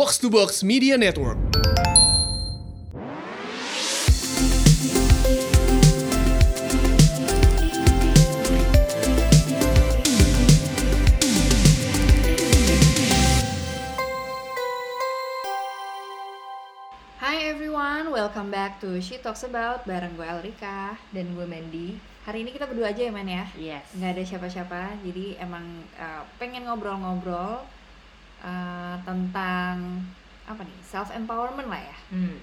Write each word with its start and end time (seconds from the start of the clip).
Box 0.00 0.16
to 0.16 0.32
Box 0.32 0.64
Media 0.64 0.96
Network. 0.96 1.36
Hi 17.20 17.44
everyone, 17.44 18.08
welcome 18.08 18.48
back 18.48 18.80
to 18.80 19.04
She 19.04 19.20
Talks 19.20 19.44
About 19.44 19.84
bareng 19.84 20.16
gue 20.16 20.24
Elrika 20.24 20.96
dan 21.12 21.36
gue 21.36 21.44
Mandy. 21.44 22.00
Hari 22.24 22.48
ini 22.48 22.56
kita 22.56 22.64
berdua 22.64 22.96
aja 22.96 23.04
ya 23.04 23.12
men 23.12 23.28
ya 23.28 23.44
Yes. 23.52 23.84
Nggak 23.92 24.16
ada 24.16 24.22
siapa-siapa, 24.24 24.82
jadi 25.04 25.44
emang 25.44 25.84
uh, 26.00 26.24
pengen 26.40 26.64
ngobrol-ngobrol 26.64 27.79
uh, 28.40 28.96
tentang 29.00 30.02
apa 30.44 30.60
nih, 30.60 30.78
self 30.82 31.10
empowerment 31.10 31.66
lah 31.66 31.80
ya 31.80 31.96
Hmm. 32.10 32.38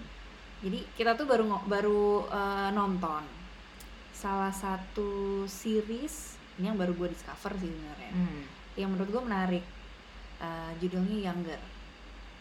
Jadi 0.57 0.81
kita 0.93 1.13
tuh 1.13 1.23
baru 1.23 1.45
baru 1.63 2.01
uh, 2.25 2.69
nonton 2.71 3.21
salah 4.09 4.49
satu 4.49 5.09
series 5.43 6.33
ini 6.55 6.65
yang 6.65 6.75
baru 6.75 6.93
gue 6.93 7.09
discover 7.09 7.53
sih 7.55 7.67
sebenarnya 7.67 8.11
Hmm. 8.11 8.41
yang 8.75 8.89
menurut 8.89 9.09
gue 9.09 9.23
menarik 9.23 9.65
Uh, 10.37 10.69
judulnya 10.77 11.17
Younger 11.27 11.57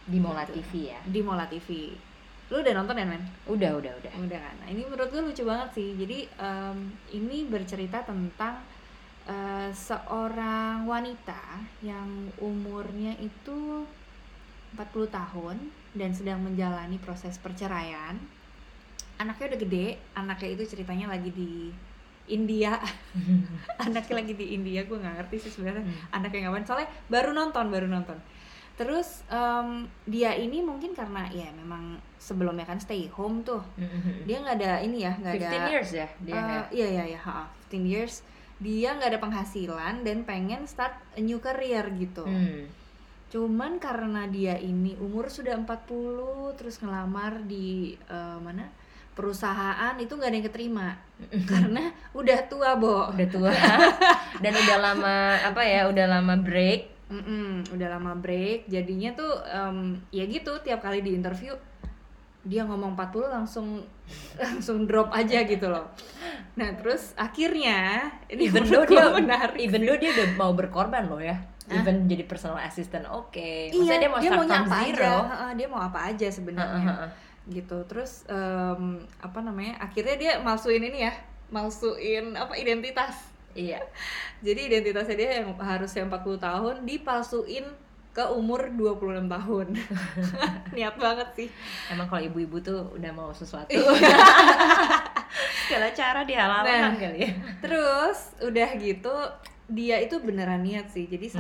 Di 0.05 0.21
Mola 0.21 0.45
Gitu. 0.45 0.61
TV 0.61 0.93
ya. 0.93 1.01
di 1.03 1.21
Mola 1.21 1.49
TV 1.49 1.97
lu 2.47 2.61
udah 2.61 2.73
nonton 2.77 2.93
ya 2.95 3.09
men? 3.09 3.25
Udah, 3.49 3.73
udah, 3.73 3.89
udah. 3.91 4.13
Udah 4.21 4.39
kan. 4.39 4.55
Nah, 4.61 4.69
ini 4.69 4.85
menurut 4.85 5.09
gue 5.09 5.19
lucu 5.19 5.43
banget 5.43 5.73
sih. 5.73 5.97
Jadi 5.97 6.29
em, 6.31 6.79
ini 7.11 7.43
bercerita 7.43 8.05
tentang 8.05 8.61
eh, 9.27 9.71
seorang 9.71 10.85
wanita 10.85 11.43
yang 11.83 12.09
umurnya 12.39 13.15
itu 13.19 13.85
40 14.73 14.83
tahun 15.09 15.57
dan 15.93 16.11
sedang 16.13 16.41
menjalani 16.41 16.99
proses 16.99 17.37
perceraian. 17.37 18.15
Anaknya 19.17 19.57
udah 19.57 19.61
gede, 19.61 19.87
anaknya 20.13 20.49
itu 20.53 20.65
ceritanya 20.69 21.09
lagi 21.09 21.33
di 21.33 21.73
India. 22.29 22.77
anaknya 23.87 24.15
lagi 24.21 24.35
di 24.35 24.53
India, 24.53 24.85
gue 24.85 24.95
nggak 24.95 25.17
ngerti 25.25 25.37
sih 25.41 25.51
sebenarnya 25.51 25.83
Hmm. 25.83 25.97
anaknya 26.13 26.47
ngapain. 26.47 26.67
Soalnya 26.67 26.89
baru 27.09 27.33
nonton, 27.33 27.73
baru 27.73 27.89
nonton. 27.89 28.19
Terus 28.77 29.25
em, 29.33 29.89
dia 30.05 30.37
ini 30.37 30.61
mungkin 30.61 30.93
karena 30.93 31.25
ya 31.33 31.49
memang 31.51 31.97
sebelumnya 32.21 32.69
kan 32.69 32.77
stay 32.77 33.09
home 33.09 33.41
tuh 33.41 33.65
dia 34.29 34.37
nggak 34.37 34.57
ada 34.61 34.85
ini 34.85 35.01
ya 35.01 35.17
nggak 35.17 35.33
ada 35.33 35.49
15 35.65 35.73
years 35.73 35.91
ya 35.97 36.09
dia 36.21 36.35
Eh, 36.37 36.45
ya? 36.45 36.61
iya 36.77 36.87
iya 36.93 37.05
iya 37.17 37.21
ha, 37.25 37.49
15 37.73 37.89
years 37.89 38.21
dia 38.57 38.97
nggak 38.97 39.11
ada 39.13 39.21
penghasilan 39.21 40.01
dan 40.01 40.25
pengen 40.25 40.65
start 40.65 40.97
a 41.13 41.21
new 41.21 41.37
career 41.39 41.85
gitu 41.97 42.25
Hmm. 42.25 42.65
cuman 43.27 43.77
karena 43.77 44.25
dia 44.27 44.57
ini 44.57 44.97
umur 44.97 45.29
sudah 45.29 45.59
40 45.59 46.57
terus 46.57 46.79
ngelamar 46.79 47.45
di 47.45 47.93
eh, 48.07 48.39
mana 48.39 48.65
perusahaan 49.13 49.97
itu 49.97 50.13
nggak 50.13 50.29
ada 50.29 50.37
yang 50.37 50.47
keterima 50.47 50.89
karena 51.45 51.83
udah 52.13 52.39
tua 52.47 52.77
bo 52.77 53.09
Udah 53.11 53.29
tua 53.29 53.49
dan 54.45 54.53
udah 54.53 54.77
lama 54.79 55.17
apa 55.41 55.63
ya? 55.65 55.89
Udah 55.89 56.05
lama 56.05 56.37
break. 56.37 56.93
Mm-mm, 57.07 57.71
udah 57.71 57.89
lama 57.97 58.13
break 58.13 58.67
jadinya 58.67 59.15
tuh 59.15 59.31
em, 59.47 59.95
ya 60.11 60.27
gitu 60.27 60.59
tiap 60.61 60.83
kali 60.83 61.01
di 61.01 61.15
interview 61.15 61.55
dia 62.47 62.63
ngomong 62.63 62.95
40 62.95 63.27
langsung 63.29 63.67
langsung 64.43 64.87
drop 64.87 65.11
aja 65.11 65.43
gitu 65.43 65.67
loh 65.67 65.91
nah 66.55 66.71
terus 66.73 67.13
akhirnya 67.19 68.07
ini 68.31 68.49
Even 68.49 68.65
though 68.65 68.87
dia 68.87 69.11
menarik 69.13 69.59
even 69.59 69.83
though 69.83 69.99
dia 69.99 70.15
udah 70.15 70.29
mau 70.39 70.53
berkorban 70.55 71.05
loh 71.05 71.19
ya. 71.21 71.37
Hah? 71.67 71.83
Even 71.83 72.07
jadi 72.07 72.23
personal 72.25 72.63
assistant 72.63 73.05
oke. 73.11 73.35
iya 73.37 73.75
Maksudnya 73.75 73.99
dia 73.99 74.09
mau 74.09 74.21
start 74.23 74.31
maunya 74.31 74.47
from 74.47 74.67
zero. 74.71 75.15
aja 75.27 75.51
dia 75.53 75.67
mau 75.67 75.81
apa 75.83 75.99
aja 76.07 76.27
sebenarnya 76.31 76.79
Heeh, 76.79 76.87
heeh. 76.95 77.11
gitu 77.53 77.79
terus 77.85 78.23
em, 78.31 78.83
apa 79.19 79.39
namanya 79.43 79.75
akhirnya 79.83 80.15
dia 80.15 80.33
malsuin 80.41 80.81
ini 80.81 81.05
ya 81.05 81.13
malsuin 81.51 82.35
apa 82.35 82.55
identitas 82.55 83.35
Iya. 83.53 83.81
jadi 84.45 84.69
identitasnya 84.69 85.17
dia 85.17 85.31
yang 85.41 85.57
harusnya 85.57 86.05
40 86.05 86.37
tahun 86.39 86.75
dipalsuin 86.85 87.65
ke 88.17 88.25
umur 88.27 88.73
26 88.73 89.29
tahun 89.29 89.67
niat 90.77 90.97
banget 90.97 91.29
sih 91.37 91.49
Emang 91.87 92.09
kalau 92.09 92.25
ibu-ibu 92.25 92.57
tuh 92.59 92.89
udah 92.91 93.13
mau 93.13 93.29
sesuatu. 93.31 93.69
Iya. 93.69 93.85
Segala 95.67 95.93
cara 95.93 96.21
dihalalkan 96.23 96.81
Nah. 96.81 96.97
kali 96.97 97.19
ya. 97.21 97.33
Terus 97.61 98.19
udah 98.41 98.69
gitu 98.79 99.13
dia 99.69 99.99
itu 99.99 100.17
beneran 100.19 100.63
niat 100.63 100.89
sih. 100.89 101.05
Jadi 101.05 101.29
Hmm. 101.29 101.37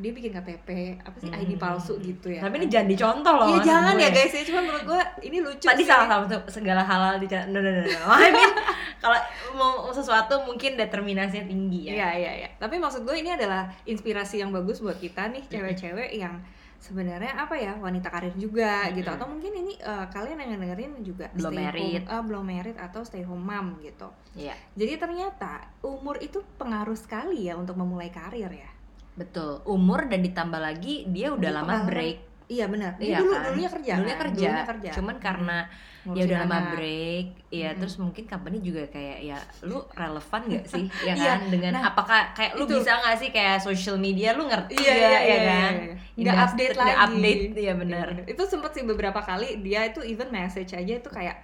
Dia 0.00 0.10
bikin 0.10 0.32
KTP 0.32 0.68
apa 0.98 1.16
sih 1.16 1.28
ID 1.28 1.52
Hmm. 1.52 1.60
palsu 1.60 1.94
gitu 2.00 2.26
ya. 2.26 2.40
Tapi 2.40 2.56
kan. 2.56 2.60
ini 2.60 2.66
jangan 2.66 2.88
dicontoh 2.88 3.34
loh. 3.36 3.46
Iya 3.46 3.58
jangan 3.62 3.94
gue. 3.94 4.02
ya 4.02 4.08
guys 4.10 4.32
ya. 4.32 4.42
Cuma 4.42 4.60
menurut 4.60 4.82
gua 4.82 5.00
ini 5.20 5.38
lucu 5.38 5.62
Tadi 5.62 5.80
sih. 5.80 5.88
salah 5.88 6.06
satu 6.08 6.36
segala 6.48 6.80
halal 6.80 7.16
di 7.16 7.26
no, 7.28 7.54
no, 7.54 7.70
no, 7.70 7.82
no. 7.82 8.00
I 8.16 8.28
mean, 8.30 8.52
kalau 8.96 9.18
mau 9.54 9.72
sesuatu 9.90 10.40
mungkin 10.42 10.74
determinasinya 10.74 11.44
tinggi 11.44 11.80
ya. 11.86 11.92
Iya 11.94 12.08
iya 12.16 12.32
iya. 12.40 12.48
Tapi 12.56 12.76
maksud 12.76 13.02
gue 13.02 13.14
ini 13.14 13.30
adalah 13.30 13.68
inspirasi 13.84 14.40
yang 14.40 14.50
bagus 14.50 14.80
buat 14.80 14.96
kita 14.96 15.28
nih 15.28 15.44
cewek-cewek 15.46 16.10
yang 16.12 16.40
sebenarnya 16.80 17.36
apa 17.36 17.52
ya 17.54 17.76
wanita 17.76 18.08
karir 18.08 18.32
juga 18.34 18.88
gitu 18.88 19.04
Mm-mm. 19.04 19.20
atau 19.20 19.28
mungkin 19.28 19.52
ini 19.54 19.76
eh, 19.76 20.06
kalian 20.08 20.40
yang 20.40 20.56
dengerin 20.56 20.92
juga 21.04 21.28
Belum 21.30 21.52
stay 21.52 21.60
married. 21.60 22.02
home, 22.02 22.08
ah, 22.08 22.22
belum 22.24 22.44
married 22.46 22.78
atau 22.78 23.04
stay 23.04 23.20
home 23.20 23.44
mom 23.44 23.76
gitu. 23.80 24.08
Iya, 24.32 24.56
Jadi 24.72 24.96
ternyata 24.96 25.60
umur 25.82 26.16
itu 26.18 26.40
pengaruh 26.56 26.96
sekali 26.96 27.44
ya 27.44 27.54
untuk 27.54 27.76
memulai 27.76 28.08
karir 28.08 28.48
ya. 28.48 28.70
Betul. 29.12 29.60
Umur 29.64 30.06
dan 30.06 30.20
ditambah 30.20 30.58
lagi 30.58 31.04
dia 31.06 31.30
udah 31.30 31.40
Dia 31.42 31.56
lama 31.56 31.66
pengalaman. 31.68 31.88
break. 31.88 32.18
Iya 32.46 32.66
benar. 32.66 32.92
Dia 32.94 33.06
Iya 33.06 33.18
dulu 33.20 33.30
kan? 33.30 33.42
dulunya 33.44 33.70
kerja. 33.70 33.92
Dulunya 33.94 34.10
kan? 34.12 34.22
kerja. 34.24 34.42
Dulunya 34.42 34.66
kerja. 34.66 34.90
Cuman 34.92 35.16
karena 35.18 35.58
Ngurusin 36.00 36.16
ya 36.16 36.24
udah 36.24 36.38
lama 36.40 36.56
anak. 36.56 36.70
break, 36.72 37.26
ya 37.46 37.60
Mm-mm. 37.62 37.78
terus 37.78 37.94
mungkin 37.96 38.24
company 38.24 38.58
juga 38.58 38.82
kayak 38.88 39.18
ya 39.20 39.38
lu 39.60 39.78
relevan 39.92 40.40
gak 40.48 40.64
sih 40.66 40.84
ya 41.06 41.12
Iya, 41.12 41.28
kan 41.28 41.40
dengan 41.46 41.70
nah, 41.70 41.82
apakah 41.86 42.20
kayak 42.32 42.52
lu 42.54 42.64
itu. 42.64 42.74
bisa 42.74 42.90
gak 42.96 43.16
sih 43.16 43.28
kayak 43.28 43.56
social 43.60 43.96
media 43.96 44.32
lu 44.32 44.48
ngerti 44.48 44.74
Iya 44.74 44.88
ya, 44.88 44.96
iya 44.96 45.10
ya 45.12 45.20
iya. 45.20 45.38
kan? 45.44 45.72
iya. 45.76 45.94
Nggak 46.16 46.34
Industri- 46.34 46.40
update 46.42 46.72
nggak 46.72 46.88
lagi. 46.90 47.04
update, 47.06 47.40
iya 47.44 47.60
Iya, 47.60 47.72
benar. 47.76 48.06
bener. 48.08 48.26
Itu 48.26 48.42
sempet 48.44 48.70
sih 48.72 48.82
beberapa 48.82 49.20
kali 49.20 49.48
dia 49.60 49.80
itu 49.84 50.00
even 50.02 50.28
message 50.30 50.72
aja 50.72 50.92
itu 50.96 51.08
kayak 51.08 51.36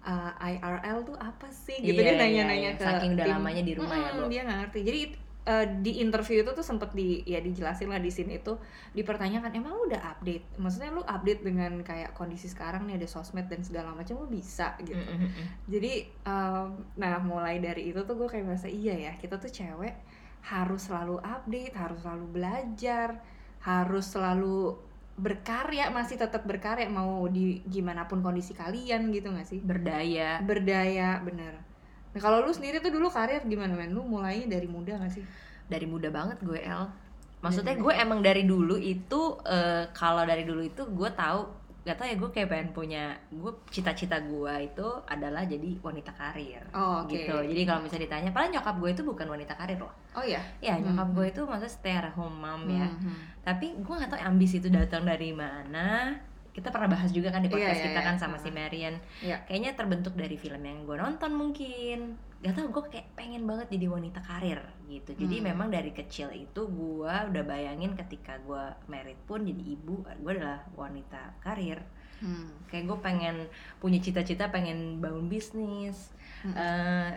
uh, 0.00 0.32
IRL 0.40 0.98
tuh 1.04 1.16
apa 1.18 1.50
sih 1.50 1.76
gitu 1.76 1.98
Iya, 1.98 2.08
dia 2.08 2.14
nanya-nanya 2.16 2.54
iya, 2.54 2.70
iya. 2.70 2.72
ke 2.72 2.86
Saking 2.86 3.12
udah 3.12 3.26
tim. 3.26 3.34
lamanya 3.34 3.62
di 3.62 3.72
rumah 3.74 3.96
ya, 3.98 4.08
Mm, 4.08 4.16
Bo. 4.16 4.24
dia 4.28 4.40
nggak 4.42 4.58
ngerti 4.62 4.80
jadi 4.82 5.00
uh, 5.48 5.66
di 5.80 6.04
interview 6.04 6.44
itu 6.44 6.52
tuh 6.52 6.62
sempet 6.62 6.92
di 6.92 7.24
ya 7.24 7.40
dijelasin 7.40 7.88
lah 7.88 7.98
di 7.98 8.12
sini 8.12 8.38
itu 8.38 8.60
dipertanyakan 8.92 9.50
emang 9.56 9.72
lu 9.72 9.88
udah 9.88 10.02
update 10.14 10.60
maksudnya 10.60 10.92
lu 10.92 11.00
update 11.02 11.40
dengan 11.40 11.80
kayak 11.80 12.12
kondisi 12.12 12.52
sekarang 12.52 12.84
nih 12.84 13.00
ada 13.00 13.08
sosmed 13.08 13.48
dan 13.48 13.64
segala 13.64 13.96
macam 13.96 14.20
lu 14.20 14.28
bisa 14.28 14.76
gitu 14.84 15.00
Mm-mm-mm. 15.00 15.66
jadi 15.66 16.04
um, 16.28 16.76
nah 17.00 17.16
mulai 17.24 17.58
dari 17.58 17.88
itu 17.88 18.04
tuh 18.04 18.14
gue 18.14 18.28
kayak 18.28 18.44
merasa 18.44 18.68
iya 18.68 19.10
ya 19.10 19.12
kita 19.16 19.40
tuh 19.40 19.48
cewek 19.48 19.96
harus 20.44 20.86
selalu 20.86 21.18
update 21.24 21.74
harus 21.74 21.98
selalu 22.04 22.26
belajar 22.30 23.08
harus 23.64 24.06
selalu 24.06 24.78
berkarya 25.18 25.90
masih 25.90 26.14
tetap 26.14 26.46
berkarya 26.46 26.86
mau 26.86 27.26
di 27.26 27.58
gimana 27.66 28.06
pun 28.06 28.22
kondisi 28.22 28.54
kalian 28.54 29.10
gitu 29.10 29.34
gak 29.34 29.50
sih 29.50 29.58
Berdaya. 29.58 30.38
berdaya 30.46 31.18
bener 31.26 31.58
nah 32.18 32.20
kalau 32.20 32.42
lu 32.42 32.50
sendiri 32.50 32.82
tuh 32.82 32.90
dulu 32.90 33.06
karir 33.06 33.46
gimana 33.46 33.78
men? 33.78 33.94
Lu 33.94 34.02
mulainya 34.02 34.58
dari 34.58 34.66
muda 34.66 34.98
gak 34.98 35.14
sih? 35.14 35.22
Dari 35.70 35.86
muda 35.86 36.10
banget 36.10 36.42
gue 36.42 36.58
El. 36.58 36.90
Maksudnya 37.38 37.78
gue 37.78 37.94
emang 37.94 38.18
dari 38.18 38.42
dulu 38.42 38.74
itu 38.74 39.38
eh, 39.46 39.86
kalau 39.94 40.26
dari 40.26 40.42
dulu 40.42 40.66
itu 40.66 40.82
gue 40.82 41.10
tahu 41.14 41.46
gak 41.86 41.96
tau 41.96 42.04
ya 42.04 42.18
gue 42.18 42.28
kayak 42.28 42.48
pengen 42.52 42.68
punya 42.74 43.04
gue 43.30 43.48
cita-cita 43.70 44.20
gue 44.20 44.54
itu 44.60 44.84
adalah 45.08 45.46
jadi 45.46 45.72
wanita 45.80 46.12
karir 46.12 46.60
oh 46.74 47.06
oke. 47.06 47.14
gitu. 47.14 47.32
Jadi 47.32 47.62
kalau 47.64 47.80
misalnya 47.80 48.04
ditanya 48.10 48.30
paling 48.34 48.50
nyokap 48.52 48.76
gue 48.76 48.90
itu 48.92 49.02
bukan 49.06 49.24
wanita 49.24 49.54
karir 49.56 49.78
loh. 49.80 49.94
Oh 50.12 50.20
ya 50.20 50.42
ya 50.60 50.76
nyokap 50.76 51.06
Hmm. 51.08 51.16
gue 51.16 51.26
itu 51.30 51.40
maksudnya 51.46 51.72
stay 51.72 51.94
at 51.96 52.10
home 52.12 52.42
mom 52.42 52.66
ya. 52.68 52.90
Mhm. 52.90 53.14
tapi 53.40 53.72
gue 53.80 53.94
gak 53.94 54.10
tau 54.12 54.20
ambisi 54.20 54.60
itu 54.60 54.68
datang 54.68 55.08
dari 55.08 55.32
mana 55.32 56.12
kita 56.58 56.68
pernah 56.68 56.90
bahas 56.90 57.10
juga 57.10 57.30
kan 57.30 57.38
di 57.38 57.46
Iya, 57.46 57.54
podcast 57.54 57.78
iya, 57.78 57.86
kita 57.86 58.00
iya. 58.02 58.08
kan 58.10 58.16
sama 58.18 58.36
si. 58.36 58.50
Marian 58.50 58.94
Iya. 59.22 59.36
kayaknya 59.46 59.72
terbentuk 59.72 60.12
dari 60.12 60.34
film 60.34 60.58
yang 60.60 60.82
gue 60.82 60.96
nonton 60.96 61.30
mungkin 61.30 61.98
gak 62.38 62.54
tau 62.54 62.66
gue 62.68 62.84
kayak 62.88 63.14
pengen 63.14 63.42
banget 63.44 63.66
jadi 63.68 63.86
wanita 63.88 64.18
karir 64.20 64.58
gitu 64.84 65.10
jadi 65.12 65.36
Hmm. 65.38 65.46
memang 65.48 65.68
dari 65.68 65.90
kecil 65.90 66.30
itu 66.30 66.62
gue 66.64 67.14
udah 67.30 67.44
bayangin 67.44 67.94
ketika 67.94 68.38
gue 68.40 68.58
married 68.86 69.18
pun 69.24 69.42
jadi 69.42 69.62
ibu 69.72 70.02
gue 70.02 70.32
adalah 70.32 70.66
wanita 70.72 71.38
karir 71.38 71.78
Hmm. 72.18 72.50
kayak 72.66 72.84
gue 72.84 72.98
pengen 72.98 73.36
punya 73.78 73.98
cita-cita 73.98 74.50
pengen 74.50 74.98
bangun 74.98 75.26
bisnis 75.26 76.10
Hmm. 76.38 76.54
Eh, 76.54 77.10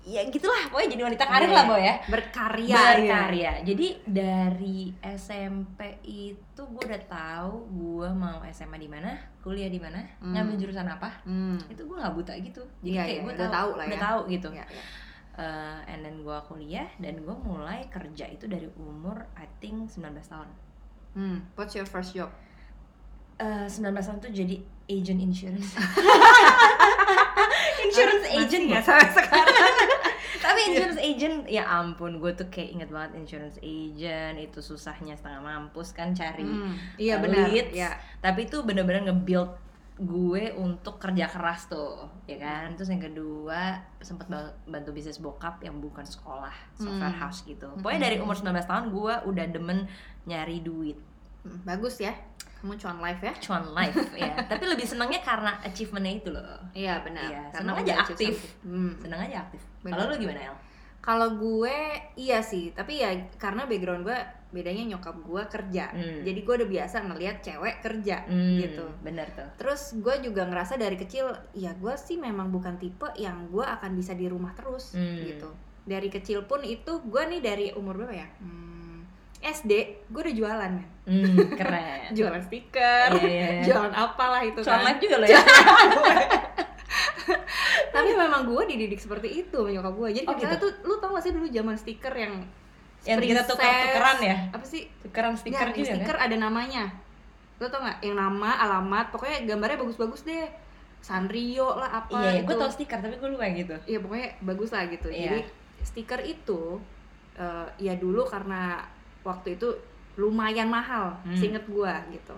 ya 0.00 0.22
gitulah 0.24 0.62
pokoknya 0.66 0.90
jadi 0.90 1.02
wanita 1.04 1.24
karir 1.24 1.44
Iya, 1.44 1.52
lah 1.52 1.60
iya. 1.60 1.68
boy 1.68 1.80
ya 1.80 1.94
berkarya 2.08 2.76
berkarya 2.94 3.42
ya. 3.42 3.52
jadi 3.62 3.86
dari 4.04 4.78
SMP 5.00 5.78
itu 6.02 6.62
gue 6.64 6.84
udah 6.84 7.02
tahu 7.04 7.54
gue 7.68 8.08
mau 8.10 8.40
SMA 8.46 8.78
di 8.78 8.86
mana 8.86 9.10
kuliah 9.38 9.66
di 9.66 9.76
mana 9.76 10.00
Hmm. 10.18 10.32
ngambil 10.32 10.54
jurusan 10.58 10.86
apa 10.86 11.10
Hmm. 11.22 11.58
itu 11.66 11.80
gue 11.80 11.92
nggak 11.94 12.14
buta 12.14 12.32
gitu 12.36 12.62
jadi 12.80 12.88
Iya, 12.90 13.02
kayak 13.02 13.10
iya, 13.10 13.20
gue 13.20 13.32
udah 13.34 13.50
tahu 13.50 13.70
lah 13.74 13.84
udah 13.84 13.94
ya. 13.94 14.04
tahu 14.04 14.20
gitu 14.28 14.48
Iya, 14.50 14.64
iya. 14.66 14.82
Eh, 15.36 15.78
and 15.88 16.00
then 16.00 16.16
gue 16.18 16.38
kuliah 16.44 16.88
dan 16.96 17.14
gue 17.16 17.36
mulai 17.38 17.86
kerja 17.86 18.26
itu 18.26 18.44
dari 18.44 18.66
umur 18.76 19.22
I 19.34 19.46
think 19.58 19.86
19 19.88 20.02
tahun 20.24 20.48
Hmm. 21.10 21.38
what's 21.52 21.72
your 21.72 21.84
first 21.84 22.12
job 22.12 22.30
Eh, 23.36 23.66
19 23.66 23.94
tahun 23.94 24.18
tuh 24.18 24.32
jadi 24.32 24.56
agent 24.88 25.20
insurance 25.20 25.78
insurance 27.80 28.26
agent 28.28 28.64
ya 28.66 28.74
ya 28.74 28.80
sampai 28.80 29.10
sekarang 29.12 29.57
insurance 30.68 31.00
agent 31.00 31.36
ya 31.46 31.64
ampun 31.66 32.16
gue 32.16 32.32
tuh 32.32 32.46
kayak 32.46 32.68
inget 32.70 32.88
banget 32.88 33.10
insurance 33.16 33.56
agent 33.58 34.36
itu 34.36 34.58
susahnya 34.58 35.12
setengah 35.12 35.40
mampus 35.40 35.90
kan 35.90 36.12
cari 36.12 36.42
Hmm, 36.42 36.76
iya 36.96 37.16
uh, 37.16 37.20
benar 37.20 37.48
leads. 37.48 37.72
ya. 37.72 37.90
Tapi 38.18 38.44
itu 38.44 38.60
bener-bener 38.60 39.04
nge-build 39.04 39.50
gue 39.98 40.54
untuk 40.54 40.96
kerja 40.96 41.26
keras 41.26 41.66
tuh 41.66 42.06
ya 42.24 42.38
kan? 42.38 42.70
Terus 42.72 42.86
yang 42.88 43.02
kedua 43.02 43.60
sempat 43.98 44.30
bantu 44.64 44.90
bisnis 44.90 45.18
bokap 45.18 45.58
yang 45.58 45.78
bukan 45.78 46.04
sekolah 46.04 46.54
software 46.72 47.10
Hmm. 47.10 47.18
house 47.20 47.42
gitu. 47.42 47.66
Pokoknya 47.76 48.06
dari 48.06 48.16
umur 48.18 48.34
19 48.34 48.62
tahun 48.62 48.84
gue 48.88 49.14
udah 49.26 49.46
demen 49.48 49.90
nyari 50.22 50.60
duit 50.60 50.94
Hmm, 51.40 51.58
bagus 51.62 51.98
ya 51.98 52.12
kamu 52.58 52.74
cuan 52.74 52.98
live 52.98 53.22
ya 53.22 53.34
cuan 53.38 53.64
life 53.70 53.94
ya 54.12 54.34
tapi 54.50 54.64
lebih 54.64 54.82
senangnya 54.82 55.22
karena 55.22 55.54
achievementnya 55.60 56.14
itu 56.16 56.28
loh 56.28 56.42
iya 56.72 56.98
benar 57.00 57.30
karena 57.48 57.54
senang 57.54 57.76
aja 57.78 57.92
aktif. 58.02 58.34
Hmm. 58.60 58.92
senang 58.98 59.20
aja 59.22 59.36
aktif 59.42 59.62
kalau 59.80 60.04
lu 60.06 60.16
gimana 60.16 60.40
El? 60.44 60.56
Kalau 60.98 61.38
gue 61.38 61.78
iya 62.18 62.42
sih, 62.42 62.68
tapi 62.68 63.00
ya 63.00 63.08
karena 63.38 63.64
background 63.64 64.02
gue 64.02 64.18
bedanya 64.50 64.92
nyokap 64.92 65.16
gue 65.16 65.40
kerja, 65.46 65.88
Hmm. 65.88 66.20
jadi 66.20 66.36
gue 66.36 66.54
udah 66.58 66.68
biasa 66.68 66.96
ngelihat 67.00 67.36
cewek 67.40 67.80
kerja 67.80 68.26
Hmm, 68.26 68.58
gitu. 68.58 68.84
bener 69.00 69.24
tuh 69.30 69.46
Terus 69.56 69.96
gue 69.96 70.14
juga 70.20 70.44
ngerasa 70.44 70.74
dari 70.74 70.98
kecil, 70.98 71.32
ya 71.54 71.72
gue 71.72 71.94
sih 71.96 72.18
memang 72.18 72.50
bukan 72.50 72.76
tipe 72.76 73.08
yang 73.16 73.48
gue 73.48 73.62
akan 73.62 73.94
bisa 73.94 74.12
di 74.12 74.26
rumah 74.26 74.52
terus 74.52 74.92
Hmm. 74.92 75.22
gitu. 75.24 75.48
Dari 75.86 76.10
kecil 76.10 76.44
pun 76.44 76.60
itu 76.60 77.00
gue 77.00 77.22
nih 77.26 77.40
dari 77.40 77.66
umur 77.72 77.96
berapa 77.96 78.12
ya? 78.14 78.28
Hmm, 78.36 78.67
SD 79.38 79.72
gue 80.04 80.20
udah 80.20 80.34
jualan 80.34 80.58
kan, 80.58 80.72
hmm, 81.04 81.36
keren. 81.60 82.10
Jualan 82.10 82.42
stiker, 82.42 83.08
Iya, 83.14 83.22
iya, 83.22 83.48
iya. 83.54 83.64
jualan 83.64 83.92
apalah 83.92 84.42
itu 84.42 84.58
cuan 84.60 84.82
kan. 84.82 84.98
juga 84.98 85.16
loh 85.16 85.28
ya. 85.28 85.38
Tapi 87.88 88.10
memang 88.12 88.42
gue 88.44 88.62
dididik 88.66 88.98
seperti 88.98 89.42
itu 89.42 89.60
nyokap 89.60 89.92
gue. 89.92 90.08
Jadi 90.14 90.26
Oh, 90.26 90.34
misalnya 90.34 90.56
gitu? 90.56 90.66
tuh, 90.66 90.84
lu 90.84 90.94
tau 90.96 91.10
gak 91.12 91.24
sih 91.24 91.32
dulu 91.32 91.46
zaman 91.48 91.74
stiker 91.74 92.14
yang 92.14 92.34
yang 93.04 93.16
kita 93.16 93.40
princess, 93.40 93.48
tuker-tukeran 93.54 94.18
ya? 94.20 94.36
Apa 94.50 94.64
sih? 94.64 94.82
Tukeran 95.00 95.34
stiker 95.34 95.68
juga 95.70 95.86
stiker 95.94 96.16
kan 96.16 96.24
ada 96.24 96.36
namanya. 96.36 96.84
Lo 97.56 97.66
tau 97.66 97.80
nggak 97.80 97.98
yang 98.02 98.16
nama 98.16 98.50
alamat 98.58 99.06
pokoknya 99.08 99.46
gambarnya 99.46 99.78
bagus-bagus 99.78 100.22
deh. 100.24 100.46
Sanrio 100.98 101.78
lah 101.78 102.02
apa 102.02 102.10
iya 102.10 102.42
itu 102.42 102.44
gue 102.44 102.56
tau 102.58 102.66
stiker 102.68 102.98
tapi 102.98 103.16
gue 103.16 103.28
lupa 103.28 103.46
yang 103.46 103.56
gitu. 103.60 103.74
Iya 103.86 103.98
pokoknya 104.00 104.28
bagus 104.42 104.70
lah 104.70 104.82
gitu. 104.88 105.08
Iya. 105.08 105.22
jadi 105.22 105.38
stiker 105.80 106.20
itu 106.20 106.82
eh, 107.34 107.66
ya 107.78 107.94
dulu 107.94 108.26
karena 108.26 108.82
waktu 109.28 109.54
itu 109.54 109.68
lumayan 110.16 110.66
mahal 110.66 111.14
Hmm. 111.22 111.36
seinget 111.36 111.62
gua 111.68 112.00
gitu 112.08 112.34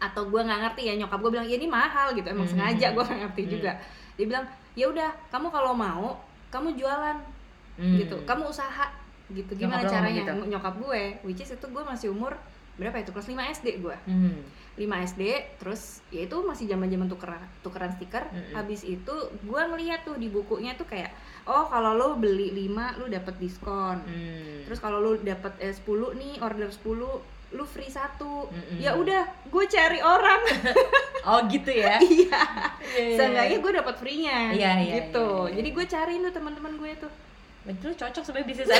atau 0.00 0.22
gua 0.26 0.40
nggak 0.42 0.60
ngerti 0.64 0.82
ya 0.88 0.94
nyokap 0.96 1.20
gua 1.20 1.30
bilang 1.30 1.46
ya 1.46 1.54
ini 1.54 1.68
mahal 1.68 2.10
gitu 2.10 2.26
emang 2.26 2.48
Hmm. 2.48 2.56
sengaja 2.56 2.86
gua 2.90 3.04
nggak 3.04 3.20
ngerti 3.28 3.42
Hmm. 3.44 3.52
juga 3.54 3.72
dia 4.16 4.26
bilang 4.26 4.44
ya 4.72 4.86
udah 4.88 5.10
kamu 5.28 5.46
kalau 5.48 5.72
mau 5.72 6.16
kamu 6.48 6.74
jualan 6.74 7.16
Hmm. 7.76 7.96
gitu 7.96 8.16
kamu 8.24 8.42
usaha 8.44 8.86
gitu 9.30 9.46
Nyokap 9.54 9.60
gimana 9.62 9.78
ngomong 9.78 9.92
caranya 9.94 10.22
gitu? 10.26 10.32
nyokap 10.50 10.74
gue 10.76 11.02
which 11.22 11.38
is 11.38 11.50
itu 11.50 11.62
gue 11.64 11.82
masih 11.86 12.10
umur 12.10 12.34
berapa 12.80 12.96
itu 12.96 13.12
kelas 13.12 13.28
5 13.28 13.36
SD 13.54 13.66
gue 13.78 13.96
Hmm. 14.02 14.40
5 14.74 14.88
SD 15.06 15.22
terus 15.56 16.00
ya 16.08 16.24
itu 16.24 16.36
masih 16.40 16.64
zaman 16.64 16.88
zaman 16.88 17.04
tukeran 17.06 17.42
tukeran 17.60 17.92
stiker. 17.92 18.24
Mm-mm. 18.26 18.56
habis 18.56 18.80
itu 18.82 19.12
gue 19.38 19.60
ngeliat 19.62 20.02
tuh 20.02 20.16
di 20.16 20.26
bukunya 20.26 20.72
tuh 20.72 20.88
kayak 20.88 21.12
oh 21.44 21.68
kalau 21.68 21.92
lo 21.92 22.16
beli 22.16 22.48
5 22.66 22.96
lu 22.96 23.06
dapet 23.06 23.36
diskon. 23.36 24.00
Hmm. 24.00 24.64
terus 24.64 24.80
kalau 24.80 24.96
lu 24.98 25.20
dapet 25.20 25.52
eh, 25.58 25.70
10 25.70 25.84
nih 26.16 26.40
order 26.40 26.72
10 26.72 26.80
lu 27.50 27.64
free 27.64 27.90
satu. 27.90 28.46
Mm-mm. 28.46 28.78
ya 28.78 28.94
udah 28.94 29.22
gue 29.44 29.64
cari 29.66 30.00
orang. 30.00 30.40
Oh 31.20 31.44
gitu 31.44 31.68
ya? 31.68 32.00
Iya. 32.02 32.08
Iya, 32.16 32.40
iya, 32.96 33.12
seenggaknya 33.12 33.58
gue 33.60 33.72
dapet 33.76 33.94
free 33.98 34.24
nya 34.24 34.48
Iya, 34.50 34.70
iya, 34.80 34.94
gitu. 35.04 35.28
iya, 35.44 35.44
iya. 35.44 35.54
jadi 35.60 35.68
gue 35.68 35.84
cariin 35.84 36.22
tuh 36.24 36.32
teman-teman 36.32 36.72
gue 36.74 36.90
tuh 36.96 37.12
itu 37.60 37.92
cocok 37.92 38.24
sebagai 38.24 38.48
bisnis 38.48 38.72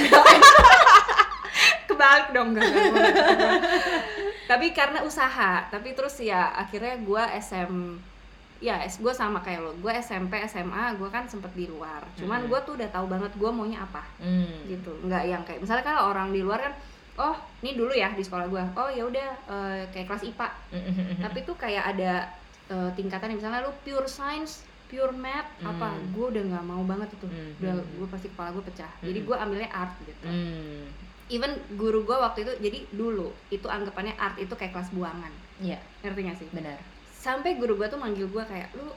kebalik 1.91 2.29
dong 2.31 2.49
enggak. 2.53 2.71
tapi 4.47 4.67
karena 4.71 5.03
usaha 5.03 5.67
tapi 5.67 5.93
terus 5.93 6.19
ya 6.19 6.51
akhirnya 6.53 6.99
gue 6.99 7.23
SM 7.39 7.73
ya 8.61 8.77
gue 8.83 9.13
sama 9.13 9.41
kayak 9.41 9.61
lo 9.61 9.73
gue 9.75 9.93
SMP 9.97 10.37
SMA 10.45 10.93
gue 10.95 11.09
kan 11.09 11.25
sempet 11.25 11.49
di 11.55 11.65
luar 11.65 12.05
cuman 12.15 12.45
Mm-mm. 12.45 12.51
gue 12.51 12.61
tuh 12.61 12.75
udah 12.77 12.89
tahu 12.91 13.07
banget 13.09 13.33
gue 13.33 13.51
maunya 13.51 13.81
apa 13.81 14.05
hmm. 14.21 14.69
gitu 14.69 14.93
nggak 15.01 15.23
yang 15.25 15.43
kayak 15.43 15.61
misalnya 15.61 15.81
kan 15.83 15.97
orang 15.99 16.29
di 16.29 16.43
luar 16.43 16.61
kan 16.61 16.75
oh 17.17 17.35
ini 17.61 17.73
dulu 17.73 17.89
ya 17.91 18.13
di 18.13 18.21
sekolah 18.21 18.47
gue 18.47 18.65
oh 18.77 18.89
ya 18.89 19.03
udah 19.03 19.29
eh, 19.49 19.83
kayak 19.89 20.07
kelas 20.07 20.25
IPA 20.27 20.49
Hmm. 20.71 21.19
tapi 21.21 21.39
tuh 21.43 21.57
kayak 21.57 21.85
ada 21.89 22.29
eh, 22.69 22.91
tingkatan 22.93 23.33
misalnya 23.33 23.65
lu 23.65 23.73
pure 23.81 24.05
science 24.05 24.61
pure 24.87 25.15
math 25.15 25.49
apa 25.63 25.97
Hmm. 25.97 26.13
gue 26.13 26.27
udah 26.29 26.43
nggak 26.45 26.65
mau 26.67 26.83
banget 26.85 27.09
itu 27.11 27.27
Hmm, 27.27 27.57
udah 27.57 27.73
hmm, 27.77 27.91
gue 27.97 28.09
pasti 28.11 28.27
kepala 28.29 28.51
gue 28.53 28.65
pecah 28.67 28.93
jadi 29.01 29.19
Hmm. 29.19 29.27
gue 29.27 29.37
ambilnya 29.39 29.71
art 29.73 29.95
gitu 30.03 30.27
Hmm. 30.27 30.85
Even 31.31 31.49
guru 31.73 32.03
gue 32.03 32.13
waktu 32.13 32.43
itu 32.43 32.53
jadi 32.61 32.79
dulu 32.91 33.31
itu 33.49 33.65
anggapannya 33.65 34.15
art 34.15 34.37
itu 34.37 34.53
kayak 34.53 34.71
kelas 34.73 34.91
buangan 34.91 35.31
Iya, 35.59 35.77
ngerti 36.01 36.21
gak 36.23 36.37
sih 36.37 36.49
benar. 36.51 36.77
sampai 37.13 37.55
guru 37.55 37.75
gue 37.75 37.87
tuh 37.87 37.97
manggil 37.97 38.27
gue 38.27 38.43
kayak 38.43 38.73
lu 38.75 38.89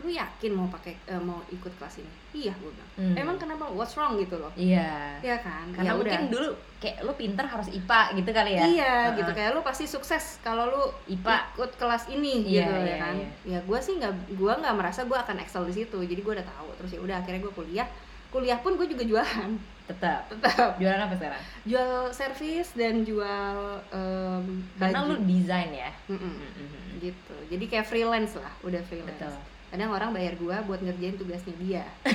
lu 0.00 0.10
yakin 0.10 0.50
mau 0.50 0.66
pakai 0.66 0.98
eh, 1.04 1.14
mau 1.16 1.38
ikut 1.46 1.70
kelas 1.72 1.98
ini 1.98 2.10
iya 2.36 2.50
gue 2.52 2.66
bilang 2.68 2.90
Hmm. 2.92 3.14
emang 3.14 3.36
kenapa 3.36 3.64
what's 3.68 3.94
wrong 3.94 4.14
gitu 4.16 4.34
loh 4.34 4.50
Iya. 4.52 5.18
ya 5.20 5.36
kan 5.38 5.70
Karena 5.70 5.84
Ya 5.84 5.92
mungkin 5.94 6.20
udah. 6.20 6.30
dulu 6.30 6.48
kayak 6.76 6.96
lu 7.00 7.12
pinter 7.12 7.44
harus 7.44 7.68
IPA 7.68 8.00
gitu 8.16 8.30
kali 8.30 8.50
ya. 8.52 8.62
iya 8.64 8.94
Heeh. 9.06 9.16
gitu 9.16 9.30
kayak 9.30 9.50
lu 9.52 9.60
pasti 9.60 9.84
sukses 9.84 10.38
kalau 10.40 10.66
lu 10.66 10.82
IPA. 11.08 11.54
ikut 11.54 11.70
kelas 11.76 12.04
ini 12.08 12.42
Iya, 12.42 12.60
gitu 12.60 12.74
iya, 12.74 12.82
ya 12.84 12.96
kan 12.98 13.14
iya. 13.16 13.28
ya 13.46 13.58
gue 13.60 13.78
sih 13.78 13.94
nggak 13.96 14.12
gue 14.32 14.52
nggak 14.56 14.74
merasa 14.74 15.00
gue 15.02 15.14
akan 15.14 15.36
excel 15.38 15.62
di 15.64 15.74
situ 15.76 15.98
jadi 15.98 16.20
gue 16.20 16.32
udah 16.36 16.48
tahu 16.48 16.68
terus 16.76 16.90
ya 16.92 17.00
udah 17.00 17.16
akhirnya 17.16 17.40
gue 17.40 17.52
kuliah 17.52 17.88
kuliah 18.28 18.58
pun 18.58 18.74
gue 18.74 18.86
juga 18.86 19.04
jualan 19.04 19.50
Tetap. 19.82 20.30
tetap 20.30 20.76
Jualan 20.76 21.00
apa 21.00 21.14
sekarang? 21.14 21.42
jual 21.62 21.90
servis 22.10 22.70
dan 22.72 23.02
jual 23.02 23.56
em, 23.88 24.44
Karena 24.74 24.98
baju. 25.00 25.10
lu 25.10 25.24
desain 25.24 25.70
ya. 25.70 25.90
Mm-mm. 26.06 26.22
Mm-mm. 26.32 26.98
gitu 26.98 27.34
jadi 27.48 27.64
kayak 27.66 27.86
freelance 27.86 28.34
lah 28.34 28.52
udah 28.60 28.78
freelance 28.82 29.14
Betul. 29.16 29.34
kadang 29.68 29.90
orang 29.90 30.10
bayar 30.10 30.34
gua 30.36 30.62
buat 30.62 30.78
ngerjain 30.78 31.16
tugasnya 31.16 31.54
dia 31.56 31.82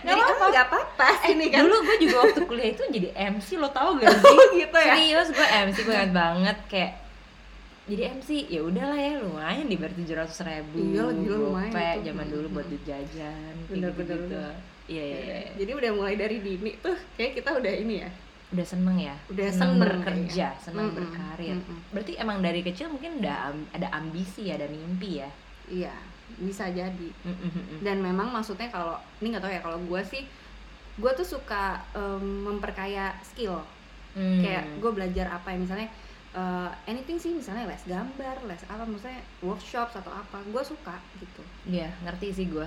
jadi 0.00 0.16
apa-apa. 0.16 0.44
nggak 0.48 0.66
apa-apa 0.66 1.08
sih 1.20 1.34
nih 1.34 1.48
kan 1.50 1.60
Dulu 1.60 1.76
gue 1.82 1.96
juga 2.00 2.16
waktu 2.22 2.40
kuliah 2.42 2.68
itu 2.70 2.82
jadi 2.88 3.08
MC 3.28 3.48
lo 3.56 3.68
tau 3.68 3.94
gak 3.94 4.08
sih? 4.12 4.36
gitu 4.60 4.76
ya 4.76 4.94
Serius 4.94 5.28
gue 5.30 5.46
MC 5.46 5.76
gue 5.82 5.92
ingat 5.92 6.12
banget 6.12 6.58
kayak 6.66 6.92
jadi 7.84 8.02
MC 8.14 8.28
ya 8.46 8.60
udahlah 8.62 8.96
ya 8.96 9.12
lumayan 9.18 9.66
dibayar 9.66 9.92
tujuh 9.94 10.14
ratus 10.14 10.38
ribu 10.40 10.76
Iya, 10.78 11.04
gila, 11.10 11.36
lumayan 11.42 11.98
zaman 12.02 12.26
dulu 12.28 12.46
buat 12.50 12.64
Hmm. 12.64 12.70
duit 12.70 12.84
jajan 12.84 13.54
bener, 13.66 13.90
gitu 13.90 14.14
bener. 14.28 14.52
Iya 14.88 15.02
iya 15.04 15.18
iya 15.20 15.38
jadi 15.54 15.72
udah 15.74 15.90
mulai 15.92 16.14
dari 16.14 16.40
dini 16.40 16.72
tuh 16.78 16.96
kayak 17.14 17.36
kita 17.36 17.50
udah 17.54 17.72
ini 17.72 17.94
ya 18.00 18.10
udah 18.48 18.64
seneng 18.64 18.96
ya 18.96 19.12
Udah 19.28 19.44
seneng, 19.46 19.52
seneng 19.52 19.72
berkerja 19.78 20.24
kayaknya. 20.48 20.50
seneng 20.58 20.86
Mm-mm, 20.86 20.98
berkarir 20.98 21.54
mm-mm. 21.54 21.78
berarti 21.92 22.12
emang 22.16 22.38
dari 22.40 22.60
kecil 22.62 22.86
mungkin 22.88 23.20
udah 23.20 23.36
ada 23.70 23.88
ambisi 23.92 24.48
ada 24.48 24.64
mimpi 24.66 25.20
ya 25.20 25.30
iya 25.68 25.94
bisa 26.40 26.64
jadi 26.68 27.08
Mm-mm-mm. 27.22 27.80
dan 27.80 28.00
memang 28.00 28.28
maksudnya 28.28 28.68
kalau 28.68 28.96
ini 29.18 29.30
nggak 29.30 29.42
tahu 29.42 29.52
ya 29.52 29.60
kalau 29.60 29.78
gua 29.84 30.00
sih 30.02 30.24
gua 30.96 31.12
tuh 31.12 31.28
suka 31.28 31.78
em, 31.92 32.24
memperkaya 32.44 33.12
skill 33.22 33.60
Hmm. 34.08 34.40
kayak 34.40 34.80
gue 34.80 34.90
belajar 34.90 35.30
apa 35.30 35.52
ya 35.52 35.60
misalnya 35.60 35.88
eh, 36.32 36.70
anything 36.88 37.20
sih 37.20 37.30
misalnya 37.30 37.68
les 37.68 37.84
gambar 37.84 38.40
les 38.48 38.64
apa 38.64 38.82
misalnya 38.82 39.20
workshop 39.38 39.92
atau 39.92 40.10
apa 40.10 40.42
gue 40.42 40.62
suka 40.64 40.96
gitu 41.14 41.44
Iya, 41.68 41.92
ngerti 42.02 42.32
sih 42.32 42.46
gue. 42.48 42.64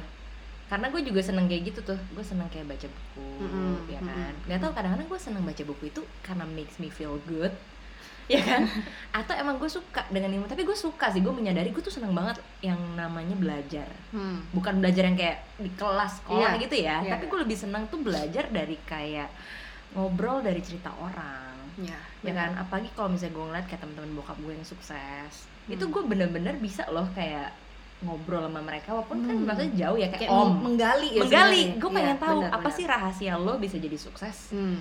Karena 0.72 0.88
gue 0.88 1.02
juga 1.04 1.20
seneng 1.20 1.46
kayak 1.46 1.64
gitu 1.68 1.80
tuh. 1.84 2.00
Gue 2.10 2.24
seneng 2.24 2.48
kayak 2.48 2.64
baca 2.66 2.88
buku, 2.88 3.28
Mm-mm, 3.44 3.92
ya 3.92 4.00
kan. 4.00 4.32
Gak 4.48 4.58
tau 4.58 4.72
kadang-kadang 4.72 5.04
gue 5.06 5.20
seneng 5.20 5.44
baca 5.44 5.64
buku 5.68 5.84
itu 5.86 6.02
karena 6.24 6.48
makes 6.48 6.80
me 6.80 6.88
feel 6.88 7.20
good, 7.28 7.52
ya 8.32 8.40
kan. 8.40 8.64
Atau 9.20 9.36
emang 9.36 9.60
gue 9.60 9.68
suka 9.68 10.08
dengan 10.08 10.32
ilmu. 10.32 10.48
Tapi 10.48 10.64
gue 10.64 10.78
suka 10.78 11.12
sih. 11.12 11.20
Gue 11.20 11.36
menyadari 11.36 11.70
gue 11.70 11.84
tuh 11.84 11.92
seneng 11.92 12.16
banget 12.16 12.40
yang 12.64 12.80
namanya 12.96 13.36
belajar. 13.36 13.92
hmm. 14.10 14.56
Bukan 14.56 14.80
belajar 14.80 15.04
yang 15.06 15.20
kayak 15.20 15.44
di 15.60 15.68
kelas 15.76 16.24
sekolah 16.24 16.56
Iya, 16.56 16.64
gitu 16.64 16.76
ya. 16.80 16.96
iya, 17.04 17.12
tapi 17.12 17.28
iya. 17.28 17.32
gue 17.36 17.40
lebih 17.44 17.58
seneng 17.60 17.84
tuh 17.86 18.00
belajar 18.00 18.48
dari 18.48 18.80
kayak 18.82 19.28
ngobrol 19.92 20.40
dari 20.40 20.64
cerita 20.64 20.88
orang 20.96 21.52
ya 21.80 22.00
ya 22.22 22.32
kan 22.32 22.56
apalagi 22.56 22.88
kalau 22.96 23.12
misalnya 23.12 23.36
gue 23.36 23.46
ngeliat 23.48 23.66
kayak 23.66 23.82
teman-teman 23.82 24.12
bokap 24.16 24.38
gue 24.40 24.54
yang 24.54 24.64
sukses 24.64 25.34
itu 25.68 25.84
Hmm. 25.84 25.92
gue 25.92 26.04
bener-bener 26.06 26.56
bisa 26.58 26.88
loh 26.88 27.08
kayak 27.12 27.52
ngobrol 28.02 28.42
sama 28.42 28.60
mereka 28.60 28.92
walaupun 28.92 29.22
kan 29.22 29.32
Hmm. 29.32 29.46
maksudnya 29.46 29.74
jauh 29.78 29.94
ya 29.96 30.08
kayak, 30.08 30.26
kayak 30.26 30.34
om. 30.34 30.42
meng- 30.50 30.62
menggali 30.68 31.10
ya 31.12 31.22
menggali. 31.22 31.64
gue 31.76 31.90
pengen 31.92 32.10
Iya, 32.12 32.18
tahu 32.20 32.40
benar, 32.40 32.52
apa 32.52 32.62
benar. 32.64 32.74
sih 32.74 32.86
rahasia 32.86 33.34
lo 33.36 33.54
bisa 33.56 33.78
jadi 33.78 33.98
sukses? 33.98 34.38
Hmm. 34.50 34.78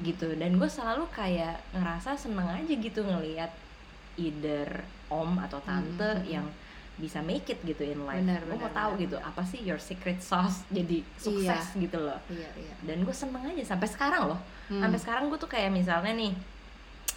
gitu. 0.00 0.28
Dan 0.32 0.56
gue 0.56 0.66
selalu 0.66 1.04
kayak 1.10 1.54
ngerasa 1.72 2.14
seneng 2.14 2.48
aja 2.48 2.72
gitu 2.72 3.00
ngelihat 3.02 3.52
either 4.16 4.68
om 5.08 5.36
atau 5.38 5.60
tante 5.60 6.10
Hmm, 6.16 6.24
yang 6.26 6.46
bisa 6.96 7.20
make 7.20 7.44
it 7.46 7.60
gitu 7.60 7.84
in 7.84 8.00
life. 8.00 8.24
Gue 8.24 8.56
mau 8.56 8.70
tahu 8.70 8.90
benar, 8.94 9.02
gitu 9.02 9.16
apa 9.18 9.42
sih 9.42 9.60
your 9.60 9.76
secret 9.76 10.16
sauce 10.18 10.64
jadi 10.70 11.04
sukses 11.14 11.76
gitu 11.76 11.98
loh. 11.98 12.16
Iya 12.26 12.48
iya. 12.56 12.72
Dan 12.80 13.04
gue 13.04 13.12
seneng 13.12 13.44
aja 13.44 13.62
sampai 13.66 13.84
sekarang 13.86 14.22
loh. 14.26 14.40
Hmm. 14.66 14.80
sampai 14.80 14.98
sekarang 14.98 15.24
gue 15.26 15.36
tuh 15.36 15.46
kayak 15.46 15.70
misalnya 15.70 16.10
nih 16.10 16.32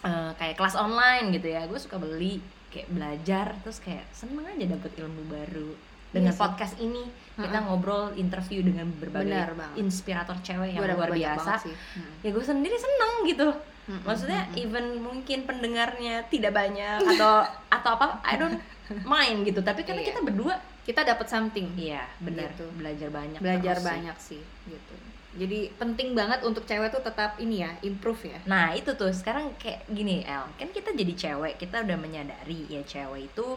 eh, 0.02 0.32
kayak 0.34 0.54
kelas 0.54 0.76
online 0.76 1.32
gitu 1.32 1.48
ya 1.50 1.64
gue 1.64 1.76
suka 1.76 1.96
beli 1.96 2.38
kayak 2.70 2.88
belajar 2.88 3.46
terus 3.60 3.80
kayak 3.80 4.06
seneng 4.12 4.46
aja 4.46 4.66
dapet 4.70 4.92
ilmu 4.96 5.24
baru 5.28 5.70
dengan 6.10 6.26
Iya 6.26 6.34
sih. 6.34 6.42
podcast 6.42 6.76
ini 6.80 7.04
kita 7.36 7.54
Ha-ha. 7.56 7.66
ngobrol 7.66 8.14
interview 8.16 8.62
dengan 8.62 8.90
berbagai 8.92 9.54
inspirator 9.76 10.38
cewek 10.40 10.72
yang 10.72 10.82
luar 10.84 11.06
banyak 11.08 11.18
biasa. 11.20 11.54
Hmm. 11.62 12.14
ya 12.20 12.30
gue 12.30 12.42
sendiri 12.44 12.76
seneng 12.76 13.14
gitu 13.26 13.50
Mm-mm, 13.86 14.02
maksudnya 14.04 14.42
mm-mm. 14.44 14.58
even 14.60 14.86
mungkin 15.00 15.40
pendengarnya 15.44 16.26
tidak 16.28 16.52
banyak 16.52 16.98
atau 17.08 17.42
atau 17.76 17.90
apa 17.92 18.22
I 18.24 18.36
don't 18.36 18.58
mind 19.04 19.44
gitu 19.44 19.60
tapi 19.60 19.82
karena 19.82 20.00
Iya. 20.00 20.10
kita 20.12 20.22
berdua 20.24 20.54
kita 20.82 21.02
dapat 21.04 21.26
something 21.26 21.70
iya 21.76 22.02
benar 22.18 22.50
Gitu. 22.52 22.66
belajar 22.72 23.10
banyak 23.10 23.38
belajar 23.38 23.74
terus 23.76 23.82
sih. 23.84 23.92
banyak 23.92 24.18
sih 24.20 24.42
gitu 24.68 24.96
jadi 25.38 25.70
penting 25.78 26.18
banget 26.18 26.42
untuk 26.42 26.66
cewek 26.66 26.90
tuh 26.90 27.06
tetap 27.06 27.38
ini 27.38 27.62
ya 27.62 27.72
improve 27.86 28.34
ya. 28.34 28.40
Nah 28.50 28.74
itu 28.74 28.98
tuh. 28.98 29.14
Sekarang 29.14 29.54
kayak 29.62 29.86
gini 29.94 30.26
El. 30.26 30.50
Kan 30.58 30.74
kita 30.74 30.90
jadi 30.90 31.14
cewek 31.14 31.62
Kita 31.62 31.86
udah 31.86 31.98
menyadari 32.02 32.66
ya 32.66 32.82
cewek 32.82 33.30
itu 33.30 33.48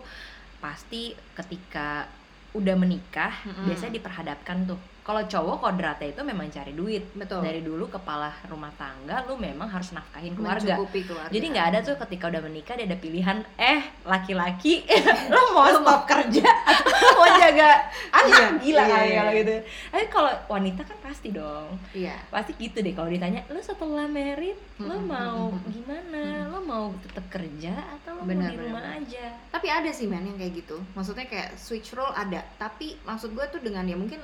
Pasti 0.61 1.17
ketika 1.33 2.05
udah 2.53 2.77
menikah 2.77 3.33
Mm-mm. 3.49 3.73
Biasanya 3.73 3.97
diperhadapkan 3.97 4.69
tuh 4.69 4.77
Kalau 5.03 5.23
cowok 5.27 5.57
kodratnya 5.59 6.15
itu 6.15 6.23
memang 6.23 6.47
cari 6.47 6.73
duit. 6.73 7.03
Betul. 7.13 7.43
Dari 7.43 7.61
dulu 7.61 7.91
kepala 7.91 8.31
rumah 8.47 8.71
tangga 8.75 9.27
Lu 9.27 9.35
memang 9.35 9.67
harus 9.67 9.91
nafkahin 9.91 10.39
keluarga. 10.39 10.79
Keluarga. 10.79 11.27
Jadi 11.29 11.47
nggak 11.51 11.67
ada 11.75 11.79
tuh 11.83 11.97
ketika 12.07 12.31
udah 12.31 12.43
menikah 12.43 12.75
dia 12.75 12.87
ada 12.87 12.95
pilihan 12.95 13.43
Eh 13.59 13.83
laki-laki 14.07 14.87
Lo 15.35 15.53
mau 15.53 15.67
stop 15.69 16.07
kerja 16.07 16.47
Atau 16.47 17.19
mau 17.19 17.29
jaga 17.43 17.83
anak? 18.15 18.31
Iya, 18.31 18.47
Gila 18.63 18.83
iya, 18.83 19.01
iya. 19.03 19.19
kalau 19.19 19.33
gitu. 19.35 19.53
Tapi 19.91 20.05
kalau 20.07 20.33
wanita 20.49 20.83
kan 20.87 20.99
pasti 21.03 21.29
dong. 21.31 21.69
Iya. 21.91 22.15
Pasti 22.31 22.53
gitu 22.55 22.79
deh 22.79 22.95
kalau 22.95 23.11
ditanya 23.11 23.43
lu 23.51 23.59
setelah 23.59 24.07
merit 24.07 24.55
lo 24.79 24.99
Mm-mm, 24.99 25.07
mau 25.07 25.41
mm-mm, 25.55 25.71
gimana? 25.71 26.23
Lo 26.51 26.59
mau 26.59 26.91
tetap 26.99 27.23
kerja 27.31 27.71
atau 27.99 28.19
lo 28.19 28.23
Benar, 28.27 28.51
mau 28.51 28.55
di 28.55 28.57
rumah 28.59 28.83
benar. 28.83 28.99
aja? 29.03 29.25
Tapi 29.51 29.67
ada 29.71 29.91
sih 29.91 30.07
men 30.07 30.27
yang 30.27 30.39
kayak 30.39 30.59
gitu. 30.59 30.79
Maksudnya 30.95 31.27
kayak 31.27 31.55
switch 31.55 31.95
role 31.95 32.11
ada. 32.11 32.43
Tapi 32.57 32.99
maksud 33.03 33.31
gue 33.31 33.47
tuh 33.49 33.61
dengan 33.63 33.87
ya 33.87 33.95
mungkin 33.95 34.19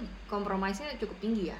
kompromisnya 0.68 1.00
cukup 1.00 1.16
tinggi 1.24 1.44
ya. 1.48 1.58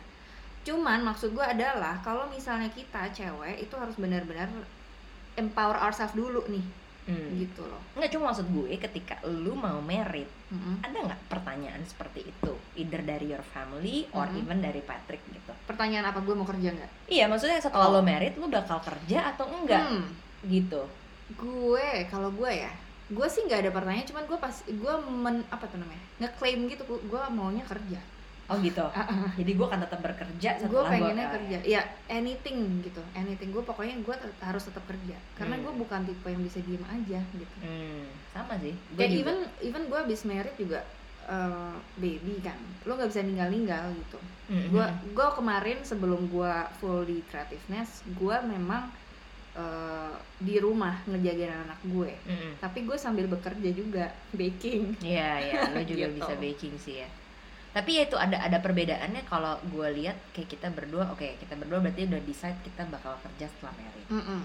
Cuman 0.65 1.01
maksud 1.01 1.33
gue 1.33 1.41
adalah 1.41 1.97
kalau 2.05 2.29
misalnya 2.29 2.69
kita 2.69 3.09
cewek 3.17 3.57
itu 3.57 3.73
harus 3.73 3.97
benar-benar 3.97 4.53
empower 5.35 5.81
ourselves 5.81 6.13
dulu 6.13 6.45
nih. 6.49 6.65
Hmm. 7.09 7.41
gitu 7.41 7.65
loh. 7.65 7.81
Nggak 7.97 8.13
cuma 8.13 8.29
maksud 8.29 8.53
gue 8.53 8.77
ketika 8.77 9.17
lu 9.25 9.57
mau 9.57 9.81
merit 9.81 10.29
Mm-mm. 10.53 10.85
ada 10.85 11.09
nggak 11.09 11.33
pertanyaan 11.33 11.81
seperti 11.89 12.21
itu? 12.29 12.53
Either 12.77 13.01
dari 13.01 13.33
your 13.33 13.41
family 13.41 14.05
or 14.13 14.29
Mm-mm. 14.29 14.45
even 14.45 14.61
dari 14.61 14.85
Patrick 14.85 15.25
gitu. 15.33 15.57
Pertanyaan 15.65 16.13
apa 16.13 16.21
gue 16.21 16.37
mau 16.37 16.45
kerja 16.45 16.69
nggak? 16.69 17.09
Iya 17.09 17.25
maksudnya 17.25 17.65
setelah 17.65 17.89
Oh. 17.89 17.97
lo 17.97 18.05
merit 18.05 18.37
lu 18.37 18.53
bakal 18.53 18.77
kerja 18.85 19.33
atau 19.33 19.49
enggak? 19.49 19.89
Hmm, 19.89 20.05
gitu. 20.53 20.85
Gue 21.33 22.05
kalau 22.13 22.29
gue 22.29 22.53
ya 22.53 22.69
gue 23.09 23.29
sih 23.33 23.41
nggak 23.49 23.61
ada 23.65 23.71
pertanyaan 23.73 24.05
cuman 24.05 24.25
gue 24.29 24.37
pas 24.37 24.53
gue 24.69 24.95
men 25.09 25.37
apa 25.49 25.65
tuh 25.65 25.81
namanya 25.81 26.05
ngeklaim 26.21 26.69
gitu 26.69 26.85
gue 26.85 27.23
maunya 27.33 27.65
kerja 27.65 27.97
oh 28.49 28.57
gitu. 28.59 28.81
Jadi 29.35 29.51
gue 29.51 29.67
akan 29.67 29.81
tetap 29.81 30.01
bekerja 30.01 30.51
gue 30.59 30.83
pengennya 30.83 31.27
gua- 31.27 31.35
kerja. 31.37 31.59
Ya 31.63 31.81
anything 32.09 32.59
gitu. 32.81 33.05
Anything. 33.13 33.51
Gue 33.51 33.61
pokoknya 33.61 33.97
gue 33.99 34.15
tet- 34.15 34.41
harus 34.41 34.63
tetap 34.63 34.83
kerja. 34.85 35.17
Karena 35.35 35.55
Hmm. 35.55 35.65
gue 35.65 35.73
bukan 35.79 36.01
tipe 36.03 36.27
yang 36.27 36.41
bisa 36.41 36.59
diem 36.61 36.81
aja 36.83 37.21
gitu. 37.31 37.57
Hmm, 37.61 38.05
sama 38.31 38.57
sih. 38.57 38.73
Gua 38.91 38.99
kayak 38.99 39.11
juga. 39.11 39.21
even 39.23 39.37
even 39.63 39.83
gue 39.85 39.99
abis 39.99 40.25
merit 40.25 40.57
juga 40.57 40.81
eh, 41.27 41.75
baby 41.97 42.41
kan. 42.41 42.57
Lo 42.83 42.95
nggak 42.95 43.09
bisa 43.09 43.21
ninggal 43.21 43.49
ninggal 43.49 43.85
gitu 43.95 44.19
gue 44.49 44.81
gue 45.13 45.29
kemarin 45.35 45.77
sebelum 45.83 46.25
gue 46.27 46.53
full 46.75 47.05
di 47.05 47.21
creativeness 47.23 48.01
gue 48.11 48.33
memang 48.43 48.89
eh, 49.55 50.15
di 50.39 50.57
rumah 50.57 51.05
ngejagain 51.05 51.53
anak 51.61 51.77
gue. 51.85 52.17
Mm-mm. 52.25 52.53
tapi 52.57 52.81
gue 52.83 52.97
sambil 52.97 53.27
bekerja 53.27 53.71
juga 53.71 54.09
baking. 54.33 54.97
Iya, 55.01 55.31
iya, 55.43 55.61
lo 55.69 55.83
juga 55.83 56.07
Gitu. 56.07 56.17
bisa 56.17 56.33
baking 56.35 56.75
sih 56.79 56.95
ya. 56.99 57.09
Tapi 57.79 57.91
ya 57.95 58.03
itu 58.05 58.17
ada 58.17 58.37
ada 58.41 58.59
perbedaannya 58.59 59.23
kalau 59.25 59.55
gue 59.65 59.87
lihat 59.95 60.19
kayak 60.29 60.51
kita 60.51 60.67
berdua, 60.69 61.07
oke 61.09 61.39
kita 61.39 61.55
berdua 61.55 61.79
berarti 61.79 62.05
udah 62.05 62.19
decide 62.21 62.59
kita 62.61 62.83
bakal 62.87 63.15
kerja 63.23 63.47
setelah 63.47 63.71
married. 63.77 64.07
Mm-mm. 64.11 64.41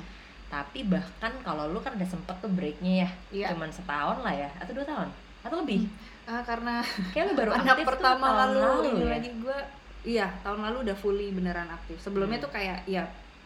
Tapi 0.47 0.85
bahkan 0.85 1.33
kalau 1.41 1.65
lu 1.65 1.81
kan 1.81 1.97
udah 1.97 2.05
sempet 2.05 2.37
tuh 2.37 2.47
breaknya 2.47 2.93
ya, 3.01 3.09
Iya. 3.33 3.47
cuman 3.51 3.73
setahun 3.73 4.21
lah 4.21 4.35
ya, 4.37 4.49
atau 4.55 4.69
dua 4.71 4.85
tahun, 4.85 5.09
atau 5.41 5.55
lebih. 5.59 5.89
Ah, 6.23 6.45
karena 6.45 6.85
Kayak 7.09 7.25
lu 7.25 7.33
baru 7.33 7.51
anak 7.57 7.73
aktif 7.73 7.81
tuh 7.81 7.89
pertama 7.89 8.25
tahun 8.29 8.53
lalu, 8.53 8.81
ini 8.85 9.01
ya. 9.01 9.09
lagi 9.09 9.29
gue 9.33 9.57
iya 10.03 10.27
tahun 10.39 10.59
lalu 10.61 10.77
udah 10.83 10.95
fully 10.95 11.27
beneran 11.31 11.67
aktif 11.67 11.97
sebelumnya 11.97 12.37
Hmm. 12.37 12.45
tuh 12.45 12.53
kayak 12.53 12.77
ya 12.85 13.03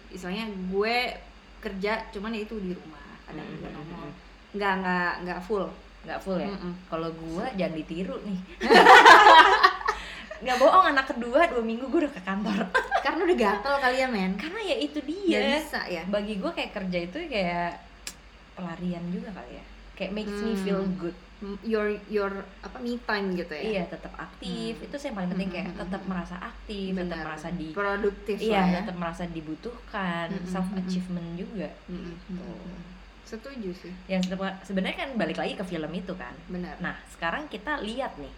istilahnya 0.09 0.45
gue 0.67 0.97
kerja 1.57 1.93
cuman 2.11 2.33
ya 2.33 2.41
itu 2.43 2.55
di 2.57 2.71
rumah 2.71 3.01
kadang 3.23 3.43
Mm, 3.43 3.53
juga 3.53 3.67
mm, 3.67 3.73
nongol 3.73 3.97
mm, 4.03 4.13
nggak 4.53 4.73
nggak 4.77 5.11
nggak 5.23 5.39
full 5.41 5.65
nggak 6.03 6.19
full 6.19 6.35
ya. 6.35 6.47
Mm-mm. 6.47 6.73
Kalau 6.87 7.09
gue 7.09 7.45
jangan 7.53 7.73
ditiru 7.73 8.15
nih. 8.21 8.39
nggak 10.39 10.57
bohong 10.57 10.85
anak 10.87 11.05
kedua 11.07 11.39
dua 11.47 11.63
minggu 11.63 11.85
gue 11.85 11.99
udah 12.03 12.13
ke 12.13 12.21
kantor. 12.21 12.57
Karena 13.05 13.21
udah 13.23 13.37
gatel 13.37 13.75
kali 13.77 13.97
ya 13.97 14.07
men? 14.07 14.31
Karena 14.35 14.59
ya 14.61 14.75
itu 14.77 14.99
dia. 15.01 15.39
Bisa 15.57 15.81
ya? 15.85 16.03
Bagi 16.05 16.37
gue 16.37 16.51
kayak 16.51 16.71
kerja 16.73 16.99
itu 17.01 17.17
kayak 17.27 17.71
pelarian 18.53 19.03
juga 19.09 19.29
kali 19.31 19.51
ya. 19.55 19.65
Kayak 19.93 20.11
makes 20.13 20.37
me 20.37 20.51
Hmm. 20.51 20.63
feel 20.63 20.81
good. 20.95 21.17
Your 21.61 21.93
your 22.09 22.33
apa 22.59 22.77
me 22.77 22.97
time 22.99 23.33
gitu 23.33 23.53
ya? 23.53 23.61
Iya 23.63 23.83
tetap 23.87 24.13
aktif. 24.15 24.73
Hmm. 24.73 24.85
itu 24.85 24.95
sih 24.97 25.07
yang 25.07 25.15
paling 25.15 25.31
penting 25.31 25.49
Hmm, 25.49 25.55
kayak 25.55 25.67
hmm, 25.67 25.79
tetap 25.79 26.01
hmm. 26.01 26.09
merasa 26.09 26.35
aktif 26.39 26.89
tetap 26.89 27.05
Benar. 27.13 27.23
merasa 27.23 27.47
di 27.51 27.67
produktif 27.71 28.37
iya 28.39 28.61
ya. 28.63 28.73
tetap 28.81 28.95
merasa 28.95 29.23
dibutuhkan 29.27 30.27
Hmm, 30.27 30.41
hmm, 30.41 30.49
self 30.49 30.67
achievement 30.71 31.27
hmm, 31.27 31.37
juga. 31.37 31.69
Mm-mm. 31.87 32.09
gitu. 32.09 32.49
Setuju 33.23 33.69
sih. 33.75 33.93
Yang 34.07 34.31
sebe- 34.31 34.57
sebenarnya 34.63 34.97
kan 34.97 35.09
balik 35.13 35.37
lagi 35.37 35.53
ke 35.53 35.61
film 35.61 35.91
itu 35.91 36.13
kan? 36.13 36.33
Benar. 36.47 36.79
Nah 36.79 36.95
sekarang 37.07 37.45
kita 37.47 37.81
lihat 37.81 38.17
nih 38.17 38.33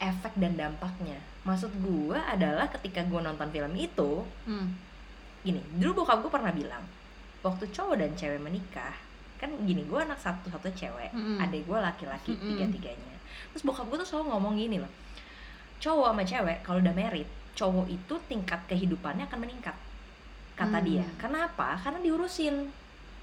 efek 0.00 0.32
dan 0.34 0.56
dampaknya 0.56 1.20
maksud 1.44 1.70
gua 1.78 2.24
adalah 2.26 2.66
ketika 2.68 3.04
gua 3.04 3.20
nonton 3.22 3.48
film 3.48 3.72
itu 3.76 4.24
Hmm. 4.44 4.74
gini 5.40 5.60
dulu 5.76 6.02
bokap 6.02 6.20
gue 6.20 6.28
pernah 6.28 6.52
bilang 6.52 6.84
waktu 7.40 7.64
cowok 7.68 7.96
dan 7.96 8.12
cewek 8.12 8.40
menikah 8.40 8.92
kan 9.40 9.48
gini 9.64 9.88
gue 9.88 9.96
anak 9.96 10.20
satu 10.20 10.52
satu 10.52 10.68
cewek 10.68 11.08
Mm-mm. 11.16 11.40
adik 11.40 11.64
gue 11.64 11.78
laki-laki 11.80 12.36
Mm-mm. 12.36 12.44
tiga 12.52 12.64
tiganya 12.68 13.16
terus 13.48 13.64
bokap 13.64 13.88
gue 13.88 13.96
tuh 13.96 14.08
selalu 14.08 14.36
ngomong 14.36 14.54
gini 14.60 14.76
loh 14.76 14.92
cowok 15.80 16.12
sama 16.12 16.22
cewek 16.28 16.58
kalau 16.60 16.84
udah 16.84 16.92
married 16.92 17.24
cowok 17.56 17.88
itu 17.88 18.14
tingkat 18.28 18.60
kehidupannya 18.68 19.24
akan 19.24 19.40
meningkat 19.40 19.72
kata 20.52 20.76
Hmm. 20.76 20.84
dia 20.84 21.04
kenapa 21.16 21.80
karena 21.80 22.04
diurusin 22.04 22.68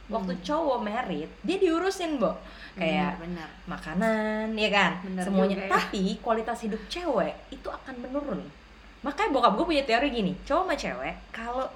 waktu 0.07 0.33
Hmm. 0.33 0.43
cowok 0.43 0.79
married 0.81 1.29
dia 1.41 1.57
diurusin 1.57 2.15
bo 2.15 2.31
kayak 2.73 3.19
benar 3.19 3.49
makanan 3.65 4.53
ya 4.53 4.69
kan 4.69 4.91
Bener 5.03 5.23
semuanya 5.23 5.55
juga 5.55 5.65
ya. 5.65 5.71
tapi 5.75 6.03
kualitas 6.17 6.57
hidup 6.61 6.81
cewek 6.87 7.33
itu 7.49 7.67
akan 7.67 7.95
menurun 7.99 8.41
makanya 8.99 9.29
bokap 9.29 9.53
gue 9.55 9.65
punya 9.67 9.83
teori 9.83 10.07
gini 10.09 10.31
cowok 10.41 10.63
sama 10.63 10.75
cewek 10.75 11.15
kalau 11.29 11.67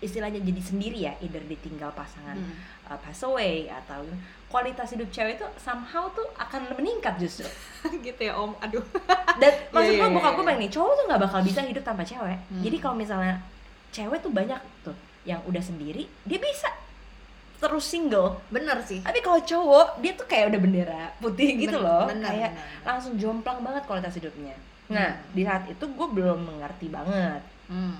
istilahnya 0.00 0.40
jadi 0.40 0.60
sendiri 0.60 0.98
ya 0.98 1.12
either 1.20 1.44
ditinggal 1.44 1.92
pasangan 1.92 2.32
Hmm. 2.32 2.56
uh, 2.88 2.96
pass 2.96 3.20
away 3.20 3.68
atau 3.68 4.00
kualitas 4.48 4.90
hidup 4.90 5.06
cewek 5.10 5.36
itu 5.36 5.46
somehow 5.56 6.08
tuh 6.10 6.24
akan 6.34 6.72
meningkat 6.74 7.14
justru 7.16 7.44
gitu 8.00 8.20
ya 8.20 8.32
om 8.34 8.56
aduh 8.58 8.80
dan 9.36 9.52
maksud 9.70 9.92
iya, 9.92 10.00
gue 10.00 10.08
iya, 10.08 10.16
bokap 10.16 10.26
iya. 10.26 10.34
gue 10.34 10.44
bilang 10.44 10.58
nih 10.58 10.70
cowok 10.72 10.92
tuh 10.94 11.04
nggak 11.04 11.20
bakal 11.20 11.40
bisa 11.44 11.60
hidup 11.62 11.84
tanpa 11.84 12.02
cewek 12.02 12.38
Hmm. 12.48 12.62
jadi 12.64 12.76
kalau 12.80 12.96
misalnya 12.96 13.34
cewek 13.90 14.18
tuh 14.18 14.32
banyak 14.32 14.56
tuh 14.80 14.96
yang 15.22 15.38
udah 15.44 15.60
sendiri 15.60 16.08
dia 16.24 16.40
bisa 16.40 16.72
terus 17.60 17.84
single 17.84 18.40
bener 18.48 18.80
sih 18.80 18.98
tapi 19.00 19.20
kalau 19.20 19.36
cowok 19.38 20.00
dia 20.00 20.12
tuh 20.12 20.24
kayak 20.24 20.48
udah 20.48 20.60
bendera 20.60 21.04
putih 21.20 21.60
gitu 21.60 21.76
loh 21.76 22.08
bener, 22.08 22.24
kayak 22.26 22.50
bener, 22.56 22.82
langsung 22.82 23.12
jomplang 23.14 23.60
banget 23.60 23.84
kualitas 23.84 24.16
hidupnya 24.16 24.56
nah 24.88 25.12
Hmm. 25.12 25.30
di 25.30 25.42
saat 25.44 25.68
itu 25.68 25.84
gue 25.84 26.08
belum 26.10 26.40
mengerti 26.40 26.88
banget 26.88 27.44
Hmm. 27.68 27.94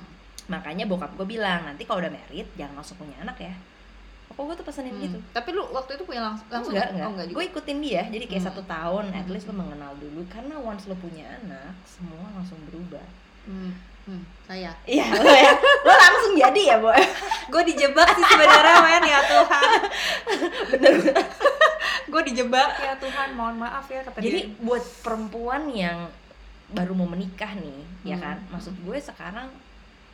makanya 0.47 0.83
bokap 0.85 1.14
gue 1.14 1.29
bilang 1.29 1.62
nanti 1.62 1.85
kalau 1.85 2.00
udah 2.00 2.11
married 2.11 2.49
jangan 2.57 2.75
langsung 2.75 2.97
punya 2.97 3.14
anak 3.21 3.38
ya 3.38 3.55
Pokoknya 4.26 4.47
gue 4.47 4.57
tuh 4.59 4.67
pesenin 4.67 4.95
Hmm. 4.95 5.05
gitu 5.05 5.19
tapi 5.31 5.49
lu 5.50 5.62
waktu 5.69 5.90
itu 5.95 6.02
punya 6.02 6.23
langsung 6.25 6.47
langsung 6.49 6.73
enggak, 6.73 6.90
enggak. 6.90 7.05
oh 7.05 7.12
enggak 7.12 7.26
juga 7.26 7.37
gue 7.37 7.45
ikutin 7.47 7.79
dia 7.81 8.02
jadi 8.09 8.25
kayak 8.25 8.40
Hmm. 8.40 8.50
satu 8.50 8.62
tahun 8.64 9.05
at 9.11 9.23
Hmm. 9.23 9.33
least 9.35 9.47
lo 9.47 9.55
mengenal 9.55 9.93
dulu 9.95 10.21
karena 10.26 10.55
once 10.57 10.85
lo 10.87 10.97
punya 10.97 11.26
anak 11.37 11.75
semua 11.85 12.26
langsung 12.33 12.59
berubah 12.64 13.05
hmm. 13.45 13.71
Hmm. 14.00 14.23
saya 14.43 14.71
iya 14.88 15.07
lo 15.12 15.29
ya 15.29 15.52
lo 15.61 15.93
langsung 16.21 16.37
jadi 16.37 16.61
ya 16.62 16.77
boy 16.77 17.00
gue 17.53 17.62
dijebak 17.67 18.09
sih 18.12 18.25
sebenarnya 18.27 18.77
men 18.79 19.05
ya 19.07 19.21
Tuhan. 19.25 19.71
Bener. 20.71 20.95
Gue 22.11 22.23
dijebak. 22.25 22.69
Ya 22.77 22.95
Tuhan 22.97 23.33
mohon 23.33 23.57
maaf 23.57 23.87
ya 23.87 24.03
kata 24.03 24.19
jadi 24.19 24.45
dia. 24.45 24.59
buat 24.61 24.83
perempuan 25.00 25.71
yang 25.71 26.11
baru 26.69 26.93
mau 26.93 27.07
menikah 27.07 27.55
nih 27.55 27.81
ya 28.05 28.15
Hmm. 28.15 28.25
kan? 28.25 28.37
Maksud 28.50 28.75
gue 28.77 28.99
sekarang 29.00 29.49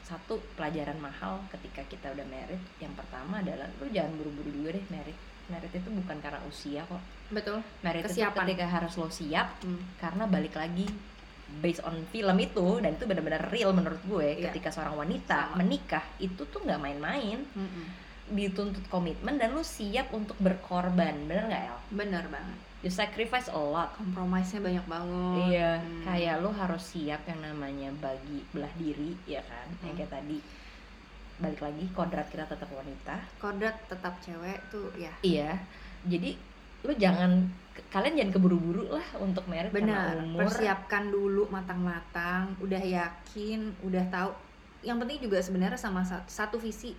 satu 0.03 0.39
pelajaran 0.55 0.97
mahal 0.97 1.43
ketika 1.51 1.83
kita 1.85 2.13
udah 2.13 2.27
married. 2.27 2.61
Yang 2.77 2.95
pertama 2.97 3.41
adalah 3.41 3.67
lu 3.77 3.89
jangan 3.89 4.13
buru-buru 4.15 4.51
juga 4.51 4.71
deh 4.73 4.85
married. 4.89 5.19
Married 5.47 5.73
itu 5.73 5.89
bukan 5.91 6.17
karena 6.19 6.41
usia 6.45 6.85
kok. 6.85 7.03
Betul. 7.29 7.59
Married 7.81 8.03
itu 8.03 8.13
Kesiapan. 8.15 8.45
ketika 8.45 8.67
harus 8.69 8.93
lo 8.95 9.09
siap 9.09 9.49
Hmm. 9.61 9.81
karena 9.97 10.25
balik 10.25 10.55
lagi 10.55 10.87
based 11.57 11.81
on 11.81 11.95
film 12.07 12.37
itu 12.37 12.79
dan 12.79 12.93
itu 12.93 13.05
benar-benar 13.05 13.49
real 13.49 13.71
menurut 13.71 14.03
gue 14.03 14.29
Iya. 14.37 14.51
ketika 14.51 14.69
seorang 14.69 14.97
wanita 14.97 15.51
Sama. 15.51 15.57
menikah 15.57 16.03
itu 16.19 16.43
tuh 16.43 16.61
nggak 16.61 16.77
main-main 16.77 17.39
Mm-mm. 17.49 17.87
dituntut 18.29 18.83
komitmen 18.87 19.35
dan 19.35 19.51
lu 19.51 19.63
siap 19.63 20.11
untuk 20.11 20.35
berkorban 20.37 21.15
bener 21.25 21.47
nggak 21.47 21.63
El? 21.65 21.79
bener 21.93 22.25
banget 22.27 22.59
You 22.81 22.93
sacrifice 22.93 23.49
a 23.49 23.57
lot 23.57 23.95
kompromisnya 23.95 24.61
banyak 24.61 24.85
banget 24.85 25.43
Iya, 25.49 25.73
Hmm. 25.77 26.03
kayak 26.05 26.35
lu 26.39 26.51
harus 26.53 26.83
siap 26.85 27.25
yang 27.25 27.41
namanya 27.41 27.91
bagi 27.97 28.45
belah 28.49 28.71
diri, 28.77 29.17
ya 29.25 29.41
kan? 29.41 29.67
Yang 29.81 29.87
Hmm. 29.87 29.97
kayak 29.97 30.13
tadi 30.13 30.39
balik 31.37 31.61
lagi 31.61 31.85
kodrat 31.91 32.27
kita 32.27 32.45
tetap 32.45 32.69
wanita. 32.69 33.17
kodrat 33.37 33.77
tetap 33.87 34.17
cewek 34.21 34.61
tuh 34.69 34.93
ya 34.95 35.11
Iya. 35.21 35.57
Jadi 36.05 36.37
lu 36.83 36.93
jangan 36.95 37.49
kalian 37.87 38.15
jangan 38.17 38.33
keburu-buru 38.33 38.89
lah 38.89 39.07
untuk 39.19 39.45
merit 39.47 39.71
benar 39.71 40.17
umur. 40.17 40.43
persiapkan 40.43 41.09
dulu 41.09 41.47
matang-matang 41.47 42.57
udah 42.59 42.79
yakin 42.79 43.61
udah 43.81 44.05
tahu 44.07 44.31
yang 44.81 44.97
penting 44.97 45.19
juga 45.21 45.39
sebenarnya 45.39 45.75
sama 45.75 46.01
sa- 46.01 46.25
satu 46.25 46.57
visi 46.57 46.95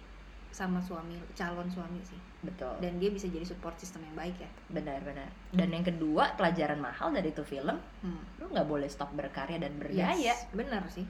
sama 0.50 0.80
suami 0.80 1.14
calon 1.32 1.68
suami 1.68 2.02
sih 2.02 2.18
Betul. 2.40 2.78
dan 2.78 2.98
dia 2.98 3.08
bisa 3.08 3.26
jadi 3.26 3.44
support 3.44 3.76
system 3.76 4.02
yang 4.04 4.16
baik 4.16 4.38
ya 4.38 4.50
Benar-benar. 4.70 5.28
Dan 5.50 5.70
yang 5.70 5.84
kedua, 5.84 6.34
pelajaran 6.34 6.78
mahal 6.78 7.10
dari 7.10 7.30
itu 7.30 7.44
film, 7.44 7.78
Hmm. 8.00 8.22
lu 8.38 8.48
nggak 8.48 8.66
boleh 8.66 8.88
stop 8.88 9.12
berkarya 9.12 9.58
dan 9.58 9.76
berdaya. 9.76 10.16
Yes, 10.16 10.48
bener 10.50 10.82
sih 10.88 11.06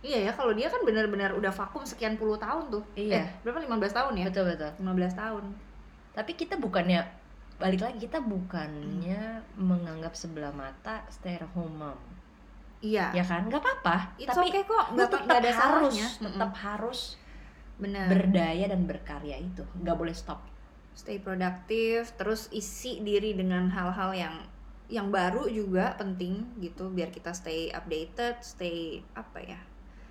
iya 0.00 0.20
ya 0.22 0.32
kalau 0.32 0.52
dia 0.52 0.68
kan 0.68 0.80
benar-benar 0.82 1.32
udah 1.32 1.48
vakum 1.50 1.80
sekian 1.82 2.14
puluh 2.14 2.36
tahun 2.36 2.68
tuh 2.68 2.84
Iya. 2.94 3.24
eh, 3.24 3.26
berapa 3.40 3.56
15 3.58 3.88
tahun 3.90 4.12
ya 4.14 4.24
Betul 4.26 4.44
betul. 4.46 4.70
15 4.78 5.14
tahun 5.14 5.44
Tapi 6.12 6.32
kita 6.34 6.54
bukannya 6.54 7.00
balik 7.54 7.80
lagi 7.86 7.98
kita 8.02 8.18
bukannya 8.18 9.40
menganggap 9.54 10.12
sebelah 10.18 10.50
mata 10.50 11.06
stay 11.08 11.38
at 11.38 11.46
home 11.54 11.78
mom. 11.78 11.98
iya. 12.82 13.14
Ya 13.14 13.24
kan? 13.24 13.46
nggak 13.46 13.62
apa-apa. 13.62 14.18
It's 14.20 14.34
tapi 14.34 14.50
okay 14.50 14.62
kok. 14.66 14.86
Nggak 14.92 15.08
tetap 15.08 15.38
ada 15.38 15.50
harus 15.50 15.94
salahnya. 15.94 16.08
tetap 16.20 16.52
harus 16.60 17.00
bener. 17.80 18.06
berdaya 18.10 18.64
dan 18.68 18.80
berkarya 18.84 19.36
itu. 19.40 19.64
Nggak 19.80 19.96
boleh 19.96 20.14
stop. 20.16 20.42
Stay 20.94 21.18
produktif 21.22 22.12
terus 22.18 22.52
isi 22.52 23.00
diri 23.00 23.32
dengan 23.34 23.70
hal-hal 23.72 24.12
yang 24.14 24.36
yang 24.92 25.08
baru 25.08 25.48
juga 25.48 25.96
penting 25.96 26.60
gitu 26.60 26.92
biar 26.92 27.08
kita 27.08 27.32
stay 27.32 27.72
updated 27.72 28.36
stay 28.44 29.00
apa 29.16 29.40
ya 29.40 29.60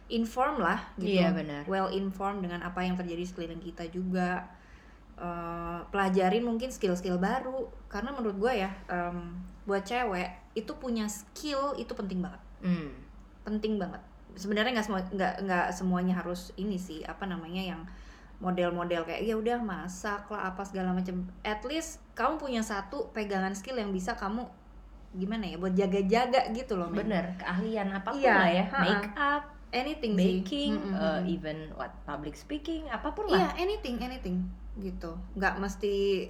inform 0.10 0.60
lah 0.60 0.82
gitu. 0.98 1.22
Iya, 1.22 1.30
benar. 1.32 1.64
well 1.70 1.90
informed 1.94 2.44
dengan 2.44 2.66
apa 2.66 2.84
yang 2.84 2.98
terjadi 2.98 3.24
sekeliling 3.24 3.62
kita 3.62 3.88
juga 3.94 4.50
Eh, 5.14 5.80
pelajarin 5.94 6.42
mungkin 6.42 6.74
skill-skill 6.74 7.22
baru. 7.22 7.70
Karena 7.86 8.10
menurut 8.12 8.38
gue 8.40 8.54
ya 8.66 8.72
em, 8.90 9.38
buat 9.64 9.86
cewek 9.86 10.58
itu 10.58 10.74
punya 10.76 11.06
skill 11.06 11.78
itu 11.78 11.94
penting 11.94 12.20
banget. 12.20 12.42
Hmm. 12.64 12.90
penting 13.44 13.76
banget. 13.76 14.00
Sebenarnya 14.34 14.72
nggak 14.72 14.88
semua 14.88 15.02
nggak 15.04 15.34
nggak 15.44 15.68
semuanya 15.76 16.16
harus 16.16 16.56
ini 16.56 16.80
sih 16.80 17.04
apa 17.04 17.28
namanya 17.28 17.60
yang 17.60 17.82
model-model 18.40 19.04
kayak 19.04 19.20
ya 19.22 19.36
udah 19.36 19.60
masak 19.60 20.26
lah 20.32 20.50
apa 20.50 20.64
segala 20.64 20.96
macam. 20.96 21.28
At 21.44 21.62
least 21.64 22.00
kamu 22.16 22.40
punya 22.40 22.62
satu 22.64 23.12
pegangan 23.12 23.52
skill 23.52 23.78
yang 23.78 23.92
bisa 23.92 24.16
kamu 24.16 24.48
gimana 25.14 25.46
ya 25.46 25.62
buat 25.62 25.76
jaga-jaga 25.76 26.50
gitu 26.52 26.74
loh 26.74 26.90
bener 26.90 27.38
keahlian 27.38 27.94
apa 27.94 28.10
pun 28.10 28.18
Iya, 28.18 28.34
lah 28.34 28.50
ya. 28.50 28.66
ha-ha. 28.66 28.82
make 28.82 29.10
up 29.14 29.44
anything 29.70 30.18
sih. 30.18 30.42
baking 30.42 30.72
Mm-mm. 30.74 30.98
uh, 30.98 31.22
even 31.24 31.70
what 31.78 31.94
public 32.02 32.34
speaking 32.34 32.90
apa 32.90 33.14
pun 33.14 33.30
lah. 33.30 33.54
Anything 33.54 34.02
anything 34.02 34.50
gitu. 34.78 35.18
Nggak 35.34 35.54
mesti 35.60 36.28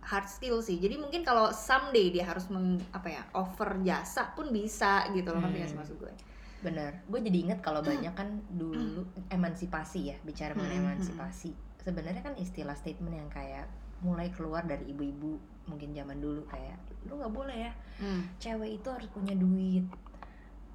hard 0.00 0.28
skill 0.28 0.60
sih. 0.60 0.80
Jadi 0.80 0.96
mungkin 0.96 1.20
kalau 1.20 1.52
someday 1.52 2.08
dia 2.08 2.24
harus 2.24 2.48
meng, 2.48 2.80
apa 2.92 3.08
ya 3.08 3.22
offer 3.36 3.76
jasa 3.80 4.32
pun 4.32 4.48
bisa 4.48 5.04
gitu 5.12 5.28
loh 5.32 5.40
ngerti 5.44 5.68
Hmm. 5.68 5.76
maksud 5.76 5.96
gue? 6.00 6.14
Bener 6.58 7.06
gue 7.06 7.20
jadi 7.22 7.38
inget 7.38 7.60
kalau 7.62 7.80
banyak 7.86 8.14
kan 8.18 8.40
dulu 8.50 9.06
emansipasi 9.30 10.10
ya 10.10 10.16
bicara 10.26 10.56
mengenai 10.56 10.74
Mm, 10.74 10.82
mm, 10.82 10.90
emansipasi. 10.90 11.50
Sebenarnya 11.78 12.20
kan 12.20 12.34
istilah 12.34 12.74
statement 12.74 13.14
yang 13.14 13.30
kayak 13.30 13.68
mulai 14.02 14.30
keluar 14.30 14.66
dari 14.66 14.90
ibu-ibu 14.90 15.38
mungkin 15.66 15.92
zaman 15.92 16.18
dulu 16.18 16.42
kayak 16.48 16.78
lu 17.06 17.18
nggak 17.18 17.34
boleh 17.34 17.58
ya. 17.68 17.72
Hmm. 17.98 18.22
cewek 18.38 18.78
itu 18.78 18.88
harus 18.90 19.10
punya 19.10 19.34
duit 19.34 19.82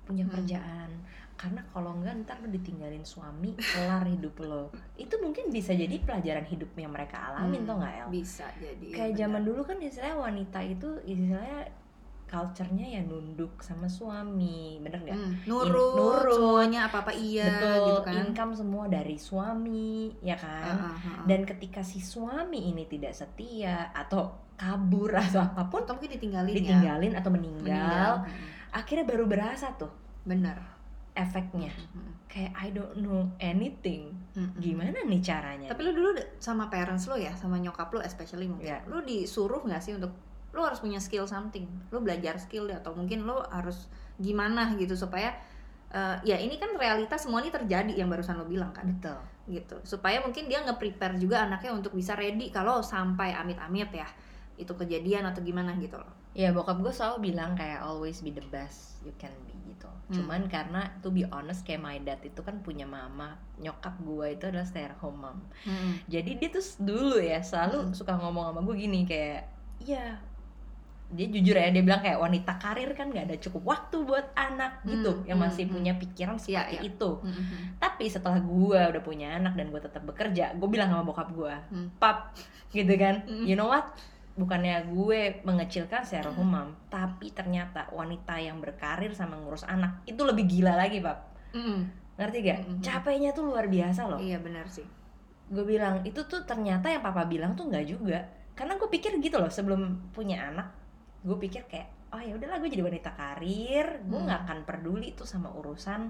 punya 0.03 0.27
Hmm. 0.27 0.33
kerjaan 0.35 0.91
karena 1.33 1.61
kalau 1.67 1.91
enggak 1.93 2.23
ntar 2.23 2.37
lu 2.39 2.49
ditinggalin 2.49 3.03
suami 3.03 3.51
kelar 3.55 4.05
hidup 4.05 4.35
lo. 4.39 4.63
Itu 4.95 5.17
mungkin 5.17 5.49
bisa 5.49 5.73
jadi 5.73 5.97
pelajaran 5.97 6.45
hidup 6.45 6.71
yang 6.73 6.89
mereka 6.89 7.29
alamin 7.29 7.61
Hmm, 7.61 7.67
tau 7.67 7.75
nggak 7.77 7.95
El? 7.97 8.07
bisa 8.09 8.45
jadi 8.55 8.85
kayak 8.87 9.11
benar. 9.11 9.19
zaman 9.19 9.41
dulu 9.43 9.61
kan 9.61 9.77
istilahnya 9.77 10.17
wanita 10.17 10.59
itu 10.61 10.89
istilahnya 11.03 11.61
culture-nya 12.25 12.87
ya 12.89 13.01
nunduk 13.03 13.61
sama 13.61 13.85
suami 13.85 14.79
bener 14.79 14.99
nggak? 15.01 15.13
Hmm, 15.15 15.33
nurut, 15.45 15.93
nurut. 15.93 16.33
semuanya 16.33 16.79
apa 16.87 16.97
apa 17.01 17.13
iya 17.13 17.45
betul 17.45 17.77
gitu 17.85 18.01
kan. 18.01 18.13
income 18.23 18.53
semua 18.55 18.83
dari 18.87 19.17
suami 19.17 19.93
ya 20.19 20.33
kan? 20.33 20.65
Ah, 20.65 20.81
ah, 20.81 20.89
ah, 20.89 21.07
ah. 21.13 21.25
dan 21.25 21.45
ketika 21.45 21.81
si 21.81 22.01
suami 22.01 22.73
ini 22.73 22.85
tidak 22.85 23.13
setia 23.13 23.93
atau 23.93 24.33
kabur 24.55 25.13
atau 25.29 25.45
apa 25.45 25.61
pun 25.67 25.81
atau 25.81 25.93
mungkin 25.93 26.09
ditinggalin, 26.11 26.53
ditinggalin 26.55 27.13
atau 27.13 27.29
ya 27.29 27.35
meninggal, 27.35 28.11
Hmm, 28.23 28.47
akhirnya 28.71 29.05
baru 29.05 29.25
berasa 29.27 29.69
tuh. 29.75 29.93
Bener 30.23 30.57
efeknya. 31.13 31.69
Hmm, 31.69 32.11
kayak 32.25 32.53
I 32.57 32.67
don't 32.73 32.97
know 32.97 33.29
anything. 33.37 34.13
Hmm, 34.33 34.49
hmm. 34.49 34.59
gimana 34.59 34.97
nih 35.05 35.21
caranya? 35.21 35.67
Tapi 35.69 35.81
lu 35.85 35.91
dulu 35.93 36.09
sama 36.41 36.67
parents 36.73 37.05
lo 37.05 37.15
ya 37.15 37.33
sama 37.37 37.61
nyokap 37.61 37.93
lo 37.93 38.01
especially 38.01 38.49
mungkin. 38.49 38.73
Iya. 38.73 38.81
lu 38.89 39.05
disuruh 39.05 39.61
nggak 39.61 39.81
sih 39.81 39.93
untuk 39.93 40.13
lu 40.53 40.61
harus 40.65 40.81
punya 40.81 40.97
skill 40.97 41.29
something? 41.29 41.69
Lu 41.93 42.01
belajar 42.01 42.37
skill 42.41 42.65
deh 42.69 42.77
atau 42.77 42.97
mungkin 42.97 43.25
lu 43.25 43.37
harus 43.53 43.89
gimana 44.17 44.73
gitu 44.77 44.97
supaya 44.97 45.37
eh, 45.93 46.17
ya 46.25 46.37
ini 46.41 46.57
kan 46.57 46.73
realitas 46.73 47.25
semua 47.25 47.41
ini 47.45 47.53
terjadi 47.53 47.93
yang 47.93 48.09
barusan 48.09 48.41
lo 48.41 48.49
bilang 48.49 48.73
kan. 48.73 48.89
Betul. 48.89 49.21
Gitu. 49.49 49.75
Supaya 49.85 50.17
mungkin 50.25 50.49
dia 50.49 50.65
nge-prepare 50.65 51.21
juga 51.21 51.45
anaknya 51.45 51.77
untuk 51.77 51.93
bisa 51.93 52.17
ready 52.17 52.49
kalau 52.49 52.81
sampai 52.81 53.37
amit-amit 53.37 53.93
ya 53.93 54.09
itu 54.53 54.69
kejadian 54.77 55.25
atau 55.29 55.41
gimana 55.41 55.73
gitu 55.81 55.97
loh 55.97 56.22
ya 56.33 56.49
bokap 56.49 56.77
gue 56.79 56.89
selalu 56.89 57.29
bilang 57.29 57.53
kayak 57.53 57.79
always 57.79 58.19
be 58.19 58.29
the 58.29 58.41
best 58.47 58.97
you 59.01 59.13
can 59.15 59.29
be 59.43 59.53
gitu 59.63 59.85
Hmm. 60.03 60.15
cuman 60.19 60.41
karena 60.47 60.81
to 60.99 61.09
be 61.09 61.23
honest 61.25 61.61
kayak 61.61 61.79
my 61.79 61.95
dad 61.97 62.19
itu 62.19 62.41
kan 62.41 62.59
punya 62.59 62.83
mama 62.83 63.33
nyokap 63.55 63.95
gue 63.99 64.33
itu 64.33 64.43
adalah 64.45 64.65
stay 64.65 64.83
at 64.83 64.97
home 64.97 65.15
mom 65.15 65.37
jadi 66.05 66.27
dia 66.33 66.49
tuh 66.49 66.65
dulu 66.77 67.17
ya 67.17 67.39
selalu 67.39 67.87
Mm. 67.87 67.93
suka 67.93 68.13
ngomong 68.13 68.51
sama 68.51 68.59
gue 68.61 68.75
gini 68.77 69.03
kayak 69.03 69.47
iya 69.79 70.19
dia 71.07 71.27
jujur 71.29 71.53
ya 71.53 71.69
dia 71.69 71.79
bilang 71.79 72.01
kayak 72.01 72.17
wanita 72.17 72.57
karir 72.57 72.89
kan 72.91 73.07
nggak 73.07 73.29
ada 73.29 73.37
cukup 73.37 73.61
waktu 73.69 74.01
buat 74.01 74.33
anak 74.33 74.81
gitu 74.83 75.13
Hmm, 75.13 75.25
yang 75.25 75.37
hmm, 75.37 75.45
masih 75.45 75.63
hmm. 75.63 75.73
punya 75.73 75.93
pikiran 75.95 76.35
Iya, 76.35 76.41
seperti 76.41 76.75
iya. 76.75 76.89
itu 76.89 77.09
Mm-mm. 77.21 77.59
tapi 77.77 78.05
setelah 78.09 78.39
gue 78.41 78.79
udah 78.89 79.03
punya 79.03 79.27
anak 79.37 79.53
dan 79.53 79.69
gue 79.69 79.77
tetap 79.79 80.01
bekerja 80.01 80.57
gue 80.57 80.67
bilang 80.67 80.89
sama 80.89 81.05
bokap 81.05 81.29
gue 81.29 81.53
Hmm. 81.69 81.87
pap 81.95 82.33
gitu 82.69 82.93
kan 82.97 83.21
Mm. 83.23 83.45
you 83.45 83.53
know 83.53 83.69
what 83.69 83.93
bukannya 84.33 84.89
gue 84.89 85.45
mengecilkan 85.45 86.01
secara 86.01 86.33
umum 86.33 86.73
tapi 86.89 87.29
ternyata 87.29 87.85
wanita 87.93 88.41
yang 88.41 88.57
berkarir 88.57 89.13
sama 89.13 89.37
ngurus 89.37 89.61
anak 89.65 90.01
itu 90.05 90.21
lebih 90.25 90.49
gila 90.49 90.73
lagi 90.73 90.97
pap 90.99 91.37
Mm-mm. 91.53 91.79
ngerti 92.17 92.37
gak 92.41 92.59
Mm-mm. 92.65 92.81
capeknya 92.81 93.29
tuh 93.31 93.45
luar 93.45 93.69
biasa 93.69 94.09
loh 94.09 94.17
iya 94.17 94.41
benar 94.41 94.65
sih 94.65 94.85
gue 95.53 95.63
bilang 95.63 96.01
itu 96.01 96.25
tuh 96.25 96.41
ternyata 96.43 96.89
yang 96.89 97.05
papa 97.05 97.29
bilang 97.29 97.53
tuh 97.53 97.69
nggak 97.69 97.85
juga 97.85 98.25
karena 98.53 98.73
gue 98.73 98.89
pikir 98.89 99.21
gitu 99.21 99.37
loh 99.37 99.53
sebelum 99.53 100.09
punya 100.09 100.49
anak 100.49 100.73
gue 101.21 101.37
pikir 101.37 101.69
kayak 101.69 101.93
oh 102.09 102.21
ya 102.21 102.33
udahlah 102.33 102.57
gue 102.57 102.69
jadi 102.69 102.83
wanita 102.85 103.13
karir 103.13 104.01
gue 104.01 104.17
Hmm. 104.17 104.25
nggak 104.25 104.39
akan 104.49 104.59
peduli 104.65 105.13
tuh 105.13 105.25
sama 105.25 105.53
urusan 105.53 106.09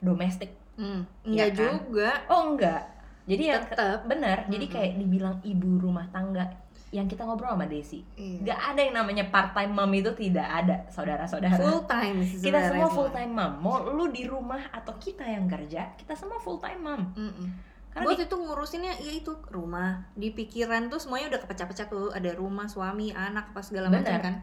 domestik 0.00 0.52
Mm. 0.76 1.08
Enggak 1.24 1.50
kan? 1.56 1.56
juga 1.56 2.10
oh 2.28 2.52
enggak 2.52 2.84
jadi 3.24 3.42
ya 3.48 3.56
tetap 3.64 4.04
benar 4.04 4.44
jadi 4.44 4.60
Mm-mm. 4.60 4.74
kayak 4.76 4.92
dibilang 5.00 5.36
ibu 5.40 5.80
rumah 5.80 6.04
tangga 6.12 6.52
yang 6.94 7.10
kita 7.10 7.26
ngobrol 7.26 7.50
sama 7.50 7.66
Desi. 7.66 8.00
Iya. 8.14 8.46
nggak 8.46 8.60
ada 8.62 8.80
yang 8.80 8.94
namanya 8.94 9.24
part 9.26 9.50
time 9.50 9.74
mom 9.74 9.90
itu 9.90 10.14
tidak 10.14 10.46
ada 10.46 10.86
saudara-saudara. 10.86 11.58
Full 11.58 11.82
time 11.84 12.16
sih 12.22 12.38
kita 12.40 12.58
semua 12.62 12.88
full 12.88 13.10
time 13.10 13.32
mom. 13.32 13.52
Mau 13.58 13.82
lu 13.82 14.06
di 14.08 14.22
rumah 14.24 14.62
atau 14.70 14.94
kita 14.94 15.26
yang 15.26 15.50
kerja 15.50 15.92
kita 15.94 16.14
semua 16.14 16.38
full 16.38 16.56
time 16.56 16.80
mom. 16.80 17.02
Mm-mm. 17.12 17.48
karena 17.90 18.06
Buat 18.06 18.18
di- 18.20 18.24
itu 18.24 18.36
ngurusinnya 18.36 18.92
ya 19.00 19.12
itu 19.12 19.32
rumah. 19.50 20.04
Di 20.14 20.30
pikiran 20.30 20.86
tuh 20.86 21.00
semuanya 21.00 21.34
udah 21.34 21.40
kepecah-pecah 21.42 21.86
tuh. 21.88 22.12
Ada 22.12 22.36
rumah 22.36 22.68
suami 22.68 23.10
anak 23.10 23.50
apa 23.50 23.60
segala 23.60 23.90
macam 23.90 24.20
kan. 24.20 24.34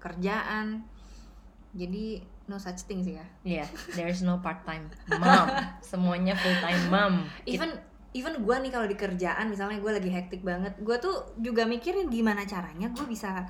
Kerjaan. 0.00 0.82
Jadi 1.72 2.20
no 2.44 2.58
such 2.58 2.84
thing 2.84 3.00
sih 3.00 3.14
ya. 3.14 3.26
Iya, 3.44 3.66
there's 3.94 4.20
no 4.20 4.42
part 4.42 4.66
time 4.66 4.90
mom. 5.08 5.46
Semuanya 5.84 6.34
full 6.34 6.56
time 6.58 6.82
mom. 6.90 7.14
even 7.46 7.70
even 8.12 8.36
gue 8.38 8.56
nih 8.58 8.68
kalau 8.68 8.84
di 8.84 8.94
kerjaan 8.94 9.46
misalnya 9.46 9.76
gue 9.76 9.92
lagi 9.92 10.08
hektik 10.08 10.40
banget 10.40 10.76
gue 10.78 10.96
tuh 10.98 11.12
juga 11.36 11.64
mikirin 11.64 12.06
gimana 12.06 12.44
caranya 12.44 12.88
gue 12.88 13.04
bisa 13.04 13.48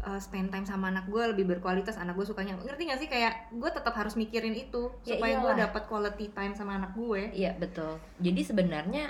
uh, 0.00 0.16
spend 0.16 0.48
time 0.48 0.62
sama 0.62 0.88
anak 0.88 1.06
gue 1.06 1.22
lebih 1.26 1.48
berkualitas 1.48 1.96
anak 1.96 2.12
gue 2.14 2.24
sukanya 2.24 2.54
ngerti 2.58 2.82
gak 2.84 2.98
sih 2.98 3.08
kayak 3.08 3.48
gue 3.50 3.70
tetap 3.70 3.92
harus 3.92 4.12
mikirin 4.12 4.52
itu 4.52 4.92
Ya 5.02 5.16
supaya 5.16 5.38
gue 5.38 5.48
iyalah. 5.48 5.64
dapat 5.64 5.82
quality 5.86 6.26
time 6.30 6.52
sama 6.52 6.76
anak 6.76 6.92
gue 6.92 7.32
Iya 7.32 7.56
betul. 7.56 7.96
Jadi 8.18 8.40
sebenarnya 8.42 9.04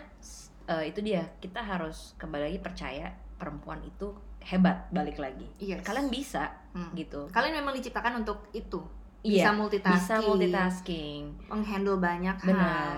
eh, 0.65 0.85
itu 0.87 1.01
dia 1.01 1.27
kita 1.37 1.59
harus 1.59 2.15
kembali 2.17 2.47
lagi 2.47 2.61
percaya 2.61 3.11
perempuan 3.35 3.83
itu 3.83 4.15
hebat 4.41 4.87
balik 4.89 5.19
lagi. 5.19 5.51
Yes. 5.57 5.83
Kalian 5.83 6.07
bisa 6.09 6.63
Hmm. 6.73 6.89
gitu. 6.95 7.29
kalian 7.29 7.53
memang 7.55 7.75
diciptakan 7.75 8.23
untuk 8.23 8.49
itu 8.51 8.81
Iya, 9.21 9.45
bisa 9.45 9.51
multitasking 9.53 9.99
Bisa 10.01 10.17
multitasking. 10.25 11.23
menghandle 11.47 11.95
banyak 11.97 12.33
Benar. 12.41 12.57
hal 12.57 12.97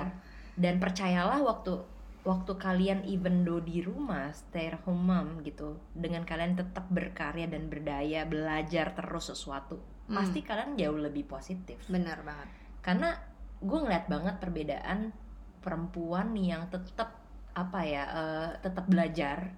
Dan 0.55 0.79
percayalah 0.79 1.43
waktu 1.43 1.75
waktu 2.25 2.53
kalian 2.57 3.05
even 3.05 3.45
though 3.45 3.61
di 3.61 3.81
rumah 3.81 4.33
stay 4.33 4.69
at 4.69 4.81
home 4.83 5.05
mom 5.05 5.45
gitu 5.45 5.77
dengan 5.93 6.25
kalian 6.25 6.57
tetap 6.57 6.89
berkarya 6.89 7.45
dan 7.47 7.69
berdaya 7.69 8.25
belajar 8.25 8.93
terus 8.93 9.29
sesuatu 9.29 9.81
Hmm. 10.05 10.21
pasti 10.21 10.45
kalian 10.45 10.77
jauh 10.77 11.01
lebih 11.01 11.25
positif 11.25 11.81
benar 11.89 12.21
banget 12.21 12.45
karena 12.81 13.17
gue 13.57 13.79
ngeliat 13.81 14.05
banget 14.05 14.37
perbedaan 14.37 15.17
perempuan 15.61 16.37
yang 16.37 16.69
tetap 16.69 17.25
apa 17.57 17.81
ya 17.81 18.05
eh, 18.05 18.51
tetap 18.61 18.85
belajar 18.85 19.57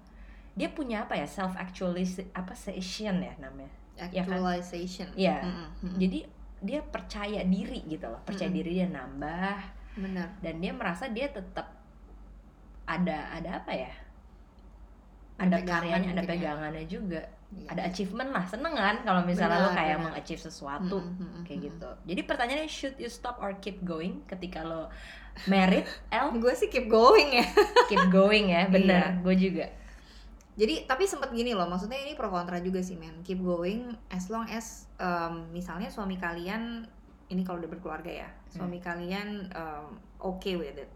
dia 0.55 0.71
punya 0.71 1.03
apa 1.03 1.19
ya 1.19 1.27
self 1.27 1.51
actualization 1.53 2.31
apa 2.31 2.55
session 2.55 3.19
ya 3.19 3.35
namanya 3.37 3.75
Ya 3.97 4.07
kan? 4.23 4.39
actualization 4.39 5.11
Iya. 5.19 5.41
Mm-mm, 5.43 5.67
mm-mm. 5.83 5.97
jadi 5.99 6.19
dia 6.57 6.79
percaya 6.81 7.41
diri 7.43 7.83
gitu 7.83 8.07
loh 8.07 8.21
percaya 8.23 8.47
Mm-mm. 8.47 8.59
diri 8.63 8.71
dia 8.77 8.87
nambah 8.87 9.57
benar 9.99 10.29
dan 10.39 10.55
dia 10.57 10.71
merasa 10.71 11.09
dia 11.09 11.27
tetap 11.27 11.75
ada 12.87 13.17
ada 13.31 13.49
apa 13.59 13.71
ya 13.71 13.91
Ada 15.37 15.61
pegangan 15.61 15.81
karyanya 15.85 16.09
ada 16.11 16.23
ya. 16.23 16.27
pegangannya 16.27 16.85
juga 16.87 17.21
Iya. 17.47 17.63
ada 17.71 17.81
achievement 17.87 18.35
lah 18.35 18.43
seneng 18.43 18.75
kan 18.75 19.07
kalau 19.07 19.23
misalnya 19.23 19.63
lo 19.63 19.71
Benar, 19.71 19.79
kayak 19.79 19.95
benar. 19.95 20.05
mengachieve 20.11 20.41
sesuatu 20.43 20.99
Mm-mm, 20.99 21.15
mm-mm, 21.15 21.41
kayak 21.47 21.59
mm-mm. 21.63 21.67
gitu 21.71 21.89
jadi 22.03 22.21
pertanyaannya 22.27 22.67
should 22.67 22.97
you 22.99 23.07
stop 23.07 23.39
or 23.39 23.55
keep 23.63 23.79
going 23.87 24.19
ketika 24.27 24.67
lo 24.67 24.91
married 25.47 25.87
El 26.11 26.35
gue 26.35 26.51
sih 26.51 26.67
keep 26.67 26.91
going 26.91 27.39
ya 27.39 27.47
keep 27.87 28.03
going 28.11 28.51
ya 28.51 28.67
bener 28.67 29.15
Iya. 29.15 29.23
gue 29.23 29.35
juga 29.39 29.65
jadi 30.59 30.83
tapi 30.83 31.07
sempet 31.07 31.31
gini 31.31 31.55
loh 31.55 31.71
maksudnya 31.71 31.95
ini 31.95 32.19
pro 32.19 32.27
kontra 32.27 32.59
juga 32.59 32.83
sih 32.83 32.99
men 32.99 33.15
keep 33.23 33.39
going 33.39 33.95
as 34.11 34.27
long 34.27 34.43
as 34.51 34.91
um, 34.99 35.47
misalnya 35.55 35.87
suami 35.87 36.19
kalian 36.19 36.83
ini 37.29 37.47
kalau 37.47 37.63
udah 37.63 37.71
berkeluarga 37.71 38.27
ya 38.27 38.29
suami 38.51 38.83
kalian 38.83 39.47
um, 39.55 39.95
okay 40.19 40.59
with 40.59 40.75
it 40.75 40.91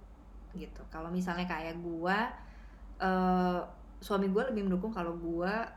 gitu. 0.56 0.82
Kalau 0.92 1.08
misalnya 1.08 1.48
kayak 1.48 1.80
gua 1.80 2.28
eh, 3.00 3.62
suami 4.02 4.28
gua 4.34 4.50
lebih 4.50 4.68
mendukung 4.68 4.92
kalau 4.92 5.16
gua 5.16 5.68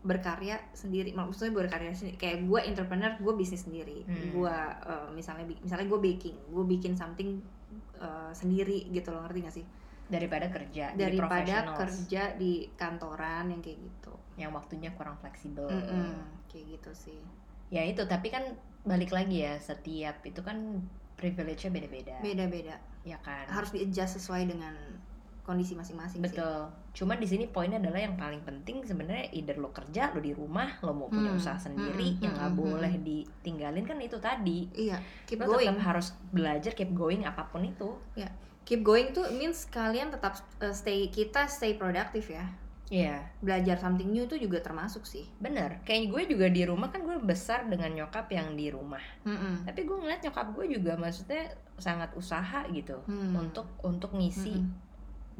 berkarya 0.00 0.56
sendiri. 0.72 1.12
Maksudnya 1.12 1.52
berkarya 1.52 1.92
sendiri. 1.92 2.16
Kayak 2.16 2.48
gua 2.48 2.60
entrepreneur 2.64 3.12
gua 3.20 3.34
bisnis 3.36 3.68
sendiri. 3.68 4.02
Hmm. 4.08 4.32
gua 4.34 4.56
eh, 4.82 5.08
misalnya 5.14 5.46
misalnya 5.60 5.86
gua 5.86 6.00
baking 6.00 6.36
gua 6.50 6.64
bikin 6.64 6.96
something 6.96 7.40
eh, 8.00 8.32
sendiri 8.32 8.88
gitu 8.90 9.12
loh. 9.12 9.24
Ngerti 9.28 9.38
gak 9.44 9.56
sih? 9.60 9.66
Daripada 10.10 10.50
kerja 10.50 10.90
daripada 10.98 11.78
kerja 11.78 12.34
di 12.34 12.66
kantoran 12.74 13.46
yang 13.52 13.62
kayak 13.62 13.78
gitu. 13.78 14.14
Yang 14.34 14.50
waktunya 14.58 14.90
kurang 14.98 15.14
fleksibel. 15.22 15.70
Mm-mm, 15.70 16.18
kayak 16.50 16.80
gitu 16.80 16.90
sih. 16.96 17.20
Ya 17.70 17.86
itu 17.86 18.02
tapi 18.10 18.34
kan 18.34 18.42
balik 18.80 19.12
lagi 19.12 19.44
ya 19.44 19.60
setiap 19.60 20.24
itu 20.24 20.40
kan 20.40 20.82
privilege-nya 21.14 21.70
beda-beda. 21.70 22.16
Beda-beda 22.24 22.89
ya 23.04 23.18
kan? 23.24 23.48
Harus 23.48 23.72
di 23.72 23.84
adjust 23.84 24.20
sesuai 24.20 24.48
dengan 24.48 24.74
kondisi 25.44 25.74
masing-masing 25.74 26.22
sih. 26.22 26.26
Betul. 26.30 26.70
Cuma 26.94 27.18
di 27.18 27.26
sini 27.26 27.50
poinnya 27.50 27.82
adalah 27.82 27.98
yang 27.98 28.14
paling 28.14 28.44
penting 28.46 28.86
sebenarnya 28.86 29.34
either 29.34 29.58
lo 29.58 29.74
kerja 29.74 30.14
lo 30.14 30.22
di 30.22 30.30
rumah 30.30 30.78
lo 30.84 30.94
mau 30.94 31.08
punya 31.10 31.34
Hmm, 31.34 31.40
usaha 31.40 31.58
sendiri 31.58 32.18
hmm, 32.18 32.22
yang 32.22 32.32
nggak 32.38 32.50
hmm, 32.54 32.60
hmm, 32.60 32.70
boleh 32.70 32.92
ditinggalin 33.02 33.84
kan 33.86 33.98
itu 33.98 34.18
tadi. 34.22 34.70
Iya 34.76 35.02
keep 35.26 35.42
lo 35.42 35.58
going. 35.58 35.66
tetap 35.66 35.78
harus 35.82 36.14
belajar 36.30 36.72
keep 36.76 36.92
going 36.94 37.26
apa 37.26 37.50
pun 37.50 37.66
itu. 37.66 37.98
Keep 38.68 38.86
going 38.86 39.10
tuh 39.10 39.26
means 39.34 39.66
kalian 39.66 40.14
tetap 40.14 40.38
uh, 40.62 40.70
stay 40.70 41.10
kita 41.10 41.50
stay 41.50 41.74
produktif 41.74 42.30
ya 42.30 42.46
Iya 42.90 43.22
belajar 43.38 43.78
something 43.78 44.10
new 44.10 44.26
itu 44.26 44.34
juga 44.34 44.58
termasuk 44.58 45.06
sih 45.06 45.22
bener 45.38 45.78
kayak 45.86 46.10
gue 46.10 46.22
juga 46.34 46.50
di 46.50 46.66
rumah 46.66 46.90
kan 46.90 47.06
gue 47.06 47.22
besar 47.22 47.70
dengan 47.70 47.86
nyokap 47.94 48.26
yang 48.34 48.58
di 48.58 48.66
rumah 48.66 48.98
Mm-mm. 49.22 49.62
tapi 49.62 49.86
gue 49.86 49.94
ngeliat 49.94 50.20
nyokap 50.26 50.50
gue 50.58 50.66
juga 50.74 50.98
maksudnya 50.98 51.54
sangat 51.78 52.10
usaha 52.18 52.66
gitu 52.74 52.98
Hmm. 53.06 53.38
untuk 53.38 53.70
untuk 53.86 54.10
ngisi 54.10 54.58
Mm-mm. 54.58 54.89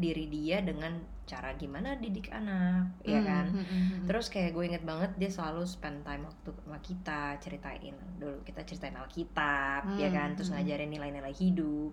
Diri 0.00 0.26
dia 0.26 0.58
dengan 0.60 0.96
cara 1.22 1.54
gimana 1.54 1.94
didik 1.94 2.26
anak 2.32 2.98
ya 3.06 3.20
Mm, 3.20 3.24
kan 3.24 3.46
mm, 3.46 3.62
mm, 3.62 3.64
mm. 3.70 4.06
terus 4.10 4.26
kayak 4.26 4.50
gue 4.50 4.64
inget 4.66 4.82
banget 4.82 5.14
dia 5.14 5.30
selalu 5.30 5.62
spend 5.62 6.02
time 6.02 6.26
waktu 6.26 6.50
sama 6.58 6.78
kita 6.82 7.38
ceritain 7.38 7.94
dulu 8.18 8.42
kita 8.42 8.66
ceritain 8.66 8.98
alkitab 8.98 9.86
ya 9.94 10.10
Hmm, 10.10 10.16
kan 10.16 10.28
terus 10.34 10.50
hmm. 10.50 10.58
ngajarin 10.58 10.90
nilai-nilai 10.90 11.30
hidup 11.30 11.92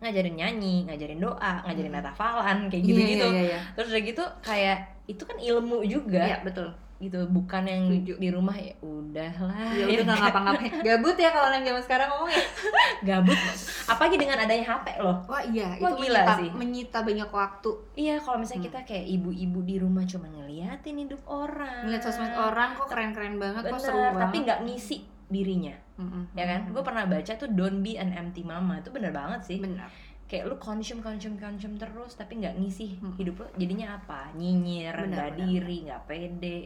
ngajarin 0.00 0.34
nyanyi 0.34 0.76
ngajarin 0.88 1.20
doa 1.20 1.52
ngajarin 1.66 1.92
Hmm. 1.92 2.00
natafalan 2.00 2.58
kayak 2.72 2.80
Iya, 2.80 2.88
gitu-gitu 2.88 3.28
iya, 3.28 3.42
iya, 3.44 3.58
terus 3.76 3.88
udah 3.92 4.02
gitu 4.02 4.24
kayak 4.40 4.78
itu 5.04 5.22
kan 5.22 5.36
ilmu 5.36 5.78
juga 5.84 6.22
iya 6.24 6.38
betul 6.40 6.72
gitu 6.98 7.26
bukan 7.26 7.62
yang 7.62 7.86
Setuju. 7.86 8.18
di 8.18 8.28
rumah 8.28 8.52
ya 8.52 8.74
udahlah 8.80 9.70
ya 9.70 9.86
ya 9.86 9.96
udah 9.96 10.04
nggak 10.04 10.18
ngapa-ngapain. 10.20 10.72
Gabut 10.82 11.14
ya 11.14 11.30
kalau 11.30 11.46
anak 11.46 11.62
zaman 11.62 11.82
sekarang 11.82 12.08
ngomong 12.08 12.30
ya 12.30 12.42
gabut. 13.08 13.38
Apalagi 13.86 14.16
dengan 14.16 14.36
adanya 14.36 14.64
HP 14.68 14.86
loh. 14.98 15.16
Wah 15.24 15.42
iya 15.44 15.78
Wah, 15.78 15.90
itu 15.90 16.02
gila 16.02 16.18
menyita, 16.18 16.34
sih. 16.36 16.48
menyita 16.52 16.98
banyak 17.00 17.30
waktu. 17.30 17.70
Iya 17.94 18.14
kalau 18.18 18.36
misalnya 18.36 18.58
Hmm. 18.58 18.68
kita 18.68 18.80
kayak 18.84 19.06
ibu-ibu 19.08 19.58
di 19.62 19.76
rumah 19.76 20.02
cuma 20.04 20.26
ngeliatin 20.28 20.96
hidup 20.98 21.22
orang. 21.24 21.86
Ngeliat 21.86 22.02
sosmed 22.02 22.32
orang 22.32 22.74
kok 22.74 22.88
keren-keren 22.88 23.34
banget 23.36 23.62
kok 23.64 23.72
Bener, 23.72 23.84
seru 23.84 23.98
banget. 24.00 24.20
tapi 24.20 24.36
nggak 24.40 24.60
ngisi 24.64 24.96
dirinya. 25.28 25.74
Mm-mm. 25.96 26.30
ya 26.32 26.46
kan? 26.46 26.60
Gue 26.68 26.80
pernah 26.80 27.04
baca 27.04 27.32
tuh 27.32 27.46
don't 27.48 27.78
be 27.78 27.94
an 27.94 28.10
empty 28.10 28.42
mama. 28.42 28.78
Itu 28.78 28.90
bener 28.90 29.10
banget 29.10 29.40
sih. 29.44 29.58
Benar 29.58 29.86
kayak 30.28 30.44
lu 30.44 30.56
consume 30.56 31.00
consume 31.00 31.40
consume 31.40 31.74
terus 31.74 32.12
tapi 32.12 32.36
nggak 32.36 32.52
ngisi 32.54 33.00
Hmm. 33.00 33.16
hidup 33.16 33.38
lu. 33.38 33.46
Jadinya 33.56 33.96
apa? 33.96 34.28
Nyinyir 34.34 34.92
Bener, 34.98 35.32
bener, 35.32 35.40
diri 35.40 35.88
nggak 35.88 36.04
pede 36.04 36.58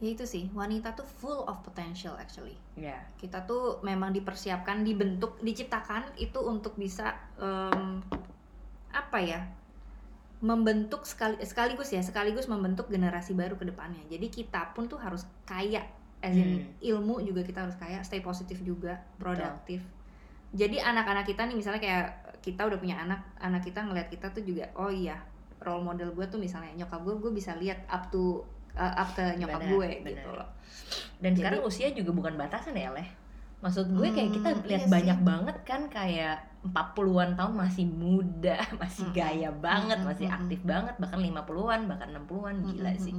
ya 0.00 0.08
itu 0.16 0.24
sih. 0.24 0.48
Wanita 0.56 0.96
tuh 0.96 1.04
full 1.04 1.44
of 1.44 1.60
potential 1.62 2.16
actually. 2.16 2.56
Ya. 2.74 2.98
Kita 3.20 3.44
tuh 3.44 3.84
memang 3.84 4.10
dipersiapkan 4.10 4.82
dibentuk 4.82 5.36
diciptakan 5.44 6.16
itu 6.16 6.40
untuk 6.40 6.74
bisa 6.74 7.14
em, 7.36 8.00
apa 8.90 9.18
ya 9.20 9.40
membentuk 10.40 11.04
sekali 11.04 11.36
sekaligus 11.44 11.92
ya 11.92 12.00
sekaligus 12.00 12.48
membentuk 12.48 12.88
generasi 12.88 13.36
baru 13.36 13.60
ke 13.60 13.68
depannya. 13.68 14.00
Jadi 14.08 14.32
kita 14.32 14.72
pun 14.72 14.88
tuh 14.88 14.96
harus 14.96 15.28
kaya 15.44 15.84
as 16.20 16.36
in 16.36 16.60
Hmm. 16.60 16.64
ilmu 16.84 17.24
juga 17.24 17.40
kita 17.40 17.64
harus 17.64 17.76
kaya 17.80 18.04
stay 18.04 18.20
positif 18.20 18.60
juga 18.60 19.00
produktif 19.16 19.80
jadi 20.52 20.82
anak-anak 20.82 21.24
kita 21.24 21.48
nih 21.48 21.56
misalnya 21.56 21.80
kayak 21.80 22.08
kita 22.44 22.66
udah 22.68 22.76
punya 22.76 23.00
anak 23.00 23.24
anak 23.40 23.64
kita 23.64 23.80
ngeliat 23.80 24.12
kita 24.12 24.28
tuh 24.28 24.44
juga 24.44 24.68
oh 24.76 24.92
iya 24.92 25.16
role 25.64 25.80
model 25.80 26.12
gue 26.12 26.26
tuh 26.28 26.36
misalnya 26.36 26.76
nyokap 26.76 27.00
gue 27.08 27.14
gue 27.24 27.32
bisa 27.32 27.56
lihat 27.56 27.88
up 27.88 28.12
to 28.12 28.44
uh, 28.74 28.92
up 28.96 29.10
ke 29.10 29.24
nyokap 29.36 29.58
Benar, 29.58 29.70
gue 29.70 29.88
benar. 30.00 30.10
gitu 30.12 30.28
loh 30.30 30.48
dan 31.18 31.30
Jadi- 31.30 31.38
sekarang 31.38 31.60
usia 31.62 31.88
juga 31.90 32.10
bukan 32.10 32.34
batasan 32.34 32.74
ya 32.74 32.90
leh 32.90 33.08
maksud 33.60 33.86
gue 33.90 34.08
kayak 34.08 34.30
kita 34.32 34.48
Hmm, 34.50 34.64
lihat 34.64 34.82
iya 34.82 34.88
banyak 34.88 35.18
sih. 35.18 35.26
banget 35.26 35.56
kan 35.62 35.82
kayak 35.86 36.36
40-an 36.62 37.30
tahun 37.34 37.54
masih 37.54 37.86
muda 37.86 38.56
masih 38.80 39.04
Mm-mm. 39.04 39.14
gaya 39.14 39.50
banget 39.54 39.98
Mm-mm, 39.98 40.08
masih 40.08 40.26
mm-mm. 40.26 40.38
aktif 40.38 40.60
banget 40.62 40.94
bahkan 40.96 41.20
50-an 41.20 41.80
bahkan 41.84 42.08
60-an 42.10 42.56
gila 42.62 42.90
Mm-mm, 42.90 42.98
sih 42.98 43.14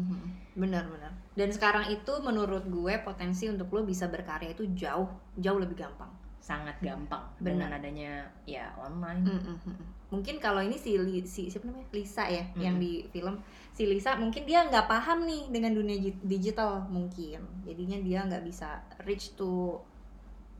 benar 0.53 0.83
benar 0.85 1.11
dan 1.31 1.49
sekarang 1.49 1.85
itu 1.87 2.13
menurut 2.19 2.65
gue 2.65 2.93
potensi 2.99 3.47
untuk 3.47 3.69
lo 3.69 3.81
bisa 3.81 4.07
berkarya 4.07 4.51
itu 4.51 4.65
jauh 4.73 5.07
jauh 5.35 5.57
lebih 5.57 5.77
gampang 5.77 6.09
sangat 6.39 6.73
gampang 6.79 7.21
Benar. 7.37 7.45
dengan 7.45 7.69
adanya 7.71 8.11
ya 8.43 8.65
online 8.75 9.21
Mm-mm, 9.23 9.55
mm-mm. 9.61 9.87
Mungkin 10.11 10.37
kalau 10.37 10.59
ini 10.59 10.75
si, 10.75 10.99
Li- 10.99 11.25
si 11.25 11.47
siapa 11.47 11.71
namanya? 11.71 11.87
Lisa 11.95 12.27
ya 12.27 12.43
Mm-mm. 12.51 12.61
yang 12.61 12.75
di 12.77 13.07
film. 13.09 13.39
Si 13.71 13.87
Lisa 13.87 14.19
mungkin 14.19 14.43
dia 14.43 14.67
nggak 14.67 14.85
paham 14.85 15.23
nih 15.23 15.47
dengan 15.47 15.71
dunia 15.71 15.95
digital 16.21 16.85
mungkin. 16.91 17.41
Jadinya 17.63 17.97
dia 17.97 18.19
nggak 18.27 18.43
bisa 18.43 18.83
reach 19.07 19.33
to 19.33 19.79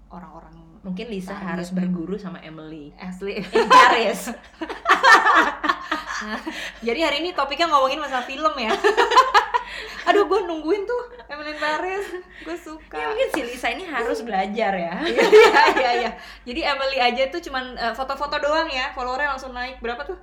orang-orang 0.08 0.56
mungkin 0.82 1.14
Lisa 1.14 1.36
harus 1.36 1.70
berguru 1.70 2.18
sama 2.18 2.42
Emily. 2.42 2.90
Asli. 2.98 3.44
In 3.44 3.68
Paris 3.70 4.28
jadi 6.86 7.10
hari 7.10 7.26
ini 7.26 7.34
topiknya 7.34 7.70
ngomongin 7.70 7.98
masalah 7.98 8.26
film 8.26 8.54
ya 8.58 8.74
aduh 10.02 10.26
gue 10.26 10.40
nungguin 10.50 10.84
tuh 10.84 11.02
Emily 11.32 11.56
Paris 11.56 12.06
gue 12.42 12.58
suka. 12.58 12.98
Ya 12.98 13.06
mungkin 13.14 13.30
si 13.32 13.42
Lisa 13.46 13.68
ini 13.72 13.86
harus 13.86 14.20
belajar 14.26 14.74
ya. 14.76 14.96
Iya 15.12 15.26
iya 15.30 15.64
iya 15.78 15.92
iya. 16.04 16.12
Jadi 16.44 16.62
Emily 16.66 16.98
aja 17.00 17.24
tuh 17.32 17.42
cuman 17.44 17.78
eh, 17.78 17.94
foto-foto 17.94 18.36
doang 18.42 18.68
ya, 18.68 18.92
followernya 18.92 19.38
langsung 19.38 19.56
naik. 19.56 19.80
Berapa 19.80 20.04
tuh? 20.04 20.18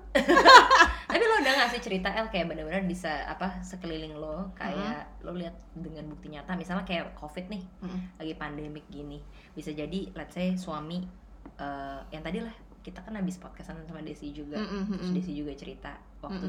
tapi 1.10 1.24
lo 1.24 1.40
udah 1.40 1.52
gak 1.64 1.70
sih 1.72 1.80
cerita 1.80 2.12
El 2.12 2.28
kayak 2.28 2.52
bener-bener 2.52 2.84
bisa 2.84 3.24
apa 3.24 3.62
sekeliling 3.64 4.18
lo? 4.18 4.52
Kayak 4.58 5.08
lo 5.24 5.32
lihat 5.32 5.56
dengan 5.72 6.10
bukti 6.10 6.28
nyata. 6.28 6.58
Misalnya 6.58 6.84
kayak 6.84 7.16
covid 7.16 7.48
nih 7.48 7.62
lagi 8.20 8.34
pandemik 8.36 8.84
gini. 8.92 9.22
Bisa 9.56 9.72
jadi 9.72 10.12
let's 10.12 10.36
say 10.36 10.54
suami 10.58 11.06
eh, 11.56 12.00
yang 12.12 12.20
tadi 12.20 12.44
lah 12.44 12.54
kita 12.84 13.04
kan 13.04 13.16
habis 13.16 13.36
podcastan 13.40 13.80
sama 13.84 14.00
Desi 14.04 14.32
juga. 14.32 14.60
Terus 14.60 15.10
Desi 15.16 15.32
juga 15.32 15.52
cerita 15.56 15.96
waktu 16.20 16.46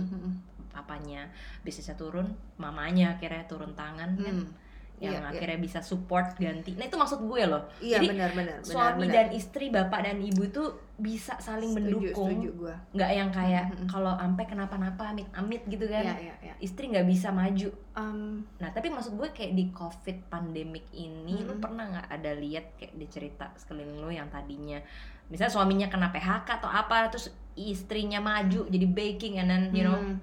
apanya 0.71 1.27
bisnisnya 1.61 1.93
turun 1.93 2.29
mamanya 2.55 3.15
akhirnya 3.15 3.45
turun 3.45 3.73
tangan 3.73 4.13
kan 4.15 4.37
yang 4.99 5.15
Iya, 5.15 5.23
iya. 5.23 5.31
akhirnya 5.31 5.59
bisa 5.63 5.79
support 5.79 6.35
ganti 6.35 6.75
nah 6.75 6.83
itu 6.83 6.91
maksud 6.93 7.23
gue 7.23 7.47
loh 7.47 7.63
Iya 7.79 8.03
Jadi, 8.03 8.07
benar 8.11 8.29
benar 8.35 8.57
suami 8.59 9.07
benar. 9.07 9.15
dan 9.15 9.27
istri 9.31 9.71
bapak 9.71 9.99
dan 10.03 10.19
ibu 10.19 10.43
itu 10.43 10.59
bisa 10.99 11.39
saling 11.39 11.71
setuju, 11.71 11.87
mendukung 12.11 12.27
Setuju 12.35 12.49
gua. 12.59 12.75
nggak 12.91 13.11
yang 13.13 13.31
kayak 13.31 13.63
Mm-mm. 13.71 13.87
kalau 13.87 14.11
ampe 14.11 14.43
kenapa-napa 14.43 15.15
amit-amit 15.15 15.63
gitu 15.71 15.87
kan 15.87 16.03
Iya 16.03 16.15
iya 16.19 16.35
iya. 16.43 16.53
istri 16.59 16.91
nggak 16.91 17.07
bisa 17.07 17.31
maju 17.31 17.71
Em, 17.95 18.19
nah 18.59 18.69
tapi 18.69 18.91
maksud 18.91 19.15
gue 19.15 19.31
kayak 19.31 19.55
di 19.55 19.71
covid 19.71 20.19
pandemik 20.27 20.83
ini 20.91 21.47
lu 21.47 21.55
Mm-mm. 21.55 21.63
pernah 21.63 21.85
nggak 21.87 22.07
ada 22.11 22.31
lihat 22.35 22.75
kayak 22.75 22.93
di 22.93 23.07
cerita 23.07 23.55
sekeliling 23.55 24.03
lu 24.03 24.11
yang 24.11 24.27
tadinya 24.27 24.83
misalnya 25.27 25.53
suaminya 25.53 25.87
kena 25.87 26.11
PHK 26.11 26.59
atau 26.59 26.67
apa 26.67 27.07
terus 27.07 27.31
istrinya 27.55 28.19
maju 28.19 28.67
jadi 28.67 28.83
baking 28.85 29.37
and 29.37 29.47
then 29.47 29.63
you 29.71 29.81
know 29.81 29.95
Hmm. 29.95 30.19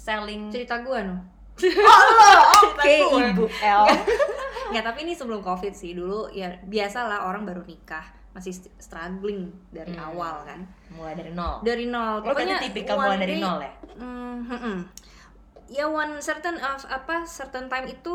Selling 0.00 0.48
cerita 0.48 0.80
gue 0.80 0.98
no 1.02 1.20
oke 1.60 2.80
gue. 2.80 3.20
ibu 3.28 3.44
L. 3.52 3.84
Nggak, 4.70 4.84
tapi 4.86 4.98
ini 5.02 5.12
sebelum 5.12 5.40
covid 5.40 5.72
sih. 5.72 5.92
Dulu 5.92 6.30
ya 6.30 6.48
biasalah 6.62 7.26
orang 7.26 7.44
baru 7.44 7.60
nikah. 7.62 8.00
Masih 8.30 8.48
st- 8.50 8.72
struggling 8.78 9.50
dari 9.68 9.92
Hmm. 9.92 10.08
awal 10.08 10.40
kan. 10.42 10.62
Mulai 10.88 11.12
dari 11.14 11.32
nol. 11.32 11.60
Dari 11.60 11.84
nol. 11.84 12.22
Lo 12.22 12.30
berarti 12.30 12.64
tipikal 12.64 12.96
mulai 12.96 13.18
dari 13.18 13.34
day- 13.34 13.42
nol 13.42 13.58
ya? 13.58 13.72
Hmm, 13.92 14.36
hmm, 14.40 14.56
hmm. 14.58 14.78
ya 15.68 15.84
one 15.84 16.16
certain 16.18 16.56
of 16.56 16.82
apa 16.84 17.22
certain 17.24 17.66
time 17.66 17.86
itu 17.86 18.14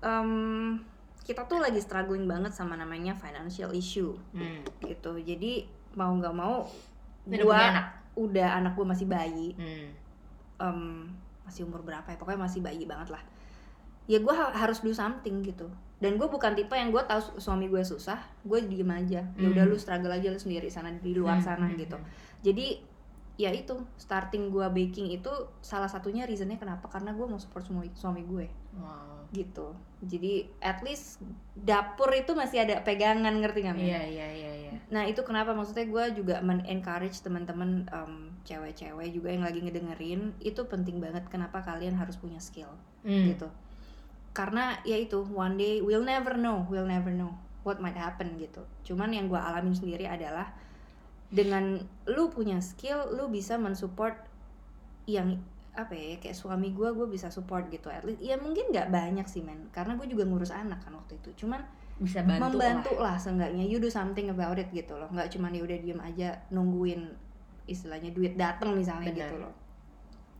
em, 0.00 0.80
kita 1.20 1.44
tuh 1.44 1.60
lagi 1.60 1.78
struggling 1.78 2.24
banget 2.24 2.50
sama 2.50 2.74
namanya 2.74 3.12
financial 3.12 3.70
issue. 3.70 4.14
Hmm. 4.32 4.62
gitu. 4.80 5.18
Jadi 5.18 5.68
mau 5.92 6.10
nggak 6.12 6.32
mau 6.32 6.64
Udah 7.26 7.36
gua 7.36 7.52
punya 7.52 7.68
anak? 7.68 7.86
udah 8.16 8.48
anak 8.56 8.72
gue 8.72 8.86
masih 8.86 9.06
bayi. 9.06 9.48
Hmm. 9.52 9.86
Em, 10.60 11.08
masih 11.42 11.64
umur 11.64 11.80
berapa 11.80 12.04
ya? 12.04 12.16
Pokoknya 12.16 12.40
masih 12.40 12.60
bayi 12.60 12.84
banget 12.84 13.10
lah. 13.10 13.22
Ya 14.04 14.18
gue 14.18 14.30
harus 14.32 14.80
do 14.80 14.92
something 14.92 15.40
gitu. 15.40 15.66
Dan 15.96 16.16
gue 16.16 16.26
bukan 16.26 16.52
tipe 16.52 16.72
yang 16.72 16.88
gue 16.88 17.02
tahu 17.02 17.20
su- 17.20 17.36
suami 17.42 17.66
gue 17.66 17.80
susah 17.80 18.16
gue 18.42 18.58
diem 18.62 18.88
aja. 18.88 19.20
Ya 19.34 19.46
udah 19.46 19.64
Hmm. 19.64 19.72
lu 19.72 19.76
struggle 19.76 20.10
aja 20.10 20.28
lu 20.28 20.36
sendiri 20.36 20.66
sana 20.66 20.92
di 20.92 21.12
luar 21.12 21.38
Hmm, 21.38 21.46
sana 21.46 21.66
hmm, 21.66 21.76
gitu. 21.78 21.96
hmm. 21.96 22.08
jadi 22.40 22.66
ya 23.38 23.50
itu 23.54 23.72
starting 23.96 24.52
gue 24.52 24.66
baking 24.68 25.12
itu 25.16 25.32
salah 25.64 25.88
satunya 25.88 26.26
reasonnya 26.28 26.60
kenapa? 26.60 26.90
Karena 26.90 27.14
gue 27.16 27.26
mau 27.26 27.40
support 27.40 27.64
suami 27.64 27.88
suami 27.94 28.22
gue. 28.26 28.46
Wow. 28.76 29.30
Gitu. 29.30 29.72
Jadi 30.04 30.48
at 30.60 30.80
least 30.84 31.20
dapur 31.54 32.10
itu 32.12 32.32
masih 32.32 32.64
ada 32.64 32.80
pegangan 32.80 33.32
ngerti 33.40 33.64
nggak 33.64 33.76
iya 33.78 34.02
iya 34.04 34.28
iya 34.28 34.52
iya. 34.66 34.72
Nah 34.92 35.06
itu 35.06 35.24
kenapa? 35.24 35.56
Maksudnya 35.56 35.86
gue 35.88 36.04
juga 36.20 36.36
men-encourage 36.44 37.20
teman-teman 37.24 37.86
em, 37.88 38.34
cewek-cewek 38.44 39.08
juga 39.12 39.28
yang 39.32 39.44
lagi 39.44 39.60
ngedengerin 39.62 40.36
itu 40.40 40.60
penting 40.66 40.98
banget 41.00 41.24
kenapa 41.28 41.64
kalian 41.64 41.96
harus 41.96 42.20
punya 42.20 42.40
skill. 42.42 42.70
Hmm. 43.00 43.32
gitu. 43.32 43.48
Karena 44.36 44.78
ya 44.84 45.00
itu 45.00 45.24
one 45.32 45.56
day 45.56 45.80
we'll 45.80 46.04
never 46.04 46.36
know, 46.36 46.68
we'll 46.68 46.86
never 46.86 47.10
know 47.10 47.32
what 47.64 47.80
might 47.80 47.96
happen 47.96 48.36
gitu. 48.40 48.64
Cuman 48.84 49.12
yang 49.12 49.28
gue 49.28 49.36
alamin 49.40 49.76
sendiri 49.76 50.08
adalah 50.08 50.52
dengan 51.30 51.78
lu 52.10 52.28
punya 52.28 52.58
skill, 52.58 53.14
lu 53.14 53.30
bisa 53.30 53.54
mensupport 53.54 54.18
yang 55.06 55.38
apa 55.70 55.94
ya 55.94 56.18
kayak 56.18 56.34
suami 56.34 56.74
gue 56.74 56.90
gue 56.90 57.06
bisa 57.06 57.30
support 57.30 57.70
gitu 57.70 57.86
at 57.88 58.02
least 58.02 58.18
ya 58.18 58.34
mungkin 58.34 58.74
nggak 58.74 58.90
banyak 58.90 59.26
sih 59.30 59.40
men. 59.40 59.70
Karena 59.70 59.94
gue 59.94 60.10
juga 60.10 60.26
ngurus 60.26 60.50
anak 60.50 60.82
kan 60.82 60.98
waktu 60.98 61.22
itu. 61.22 61.46
Cuman 61.46 61.62
bisa 62.02 62.26
bantu 62.26 62.58
membantu 62.58 62.92
lah. 62.98 63.14
lah 63.14 63.16
seenggaknya. 63.22 63.62
You 63.62 63.78
do 63.78 63.88
something 63.88 64.28
about 64.34 64.58
it 64.58 64.68
gitu 64.74 64.98
loh. 64.98 65.06
Nggak 65.14 65.30
cuma 65.38 65.54
ya 65.54 65.62
udah 65.62 65.78
diem 65.78 66.00
aja 66.02 66.28
nungguin 66.50 67.02
istilahnya 67.70 68.10
duit 68.10 68.34
datang 68.34 68.74
misalnya 68.74 69.14
Benar. 69.14 69.20
gitu 69.30 69.34
loh. 69.38 69.54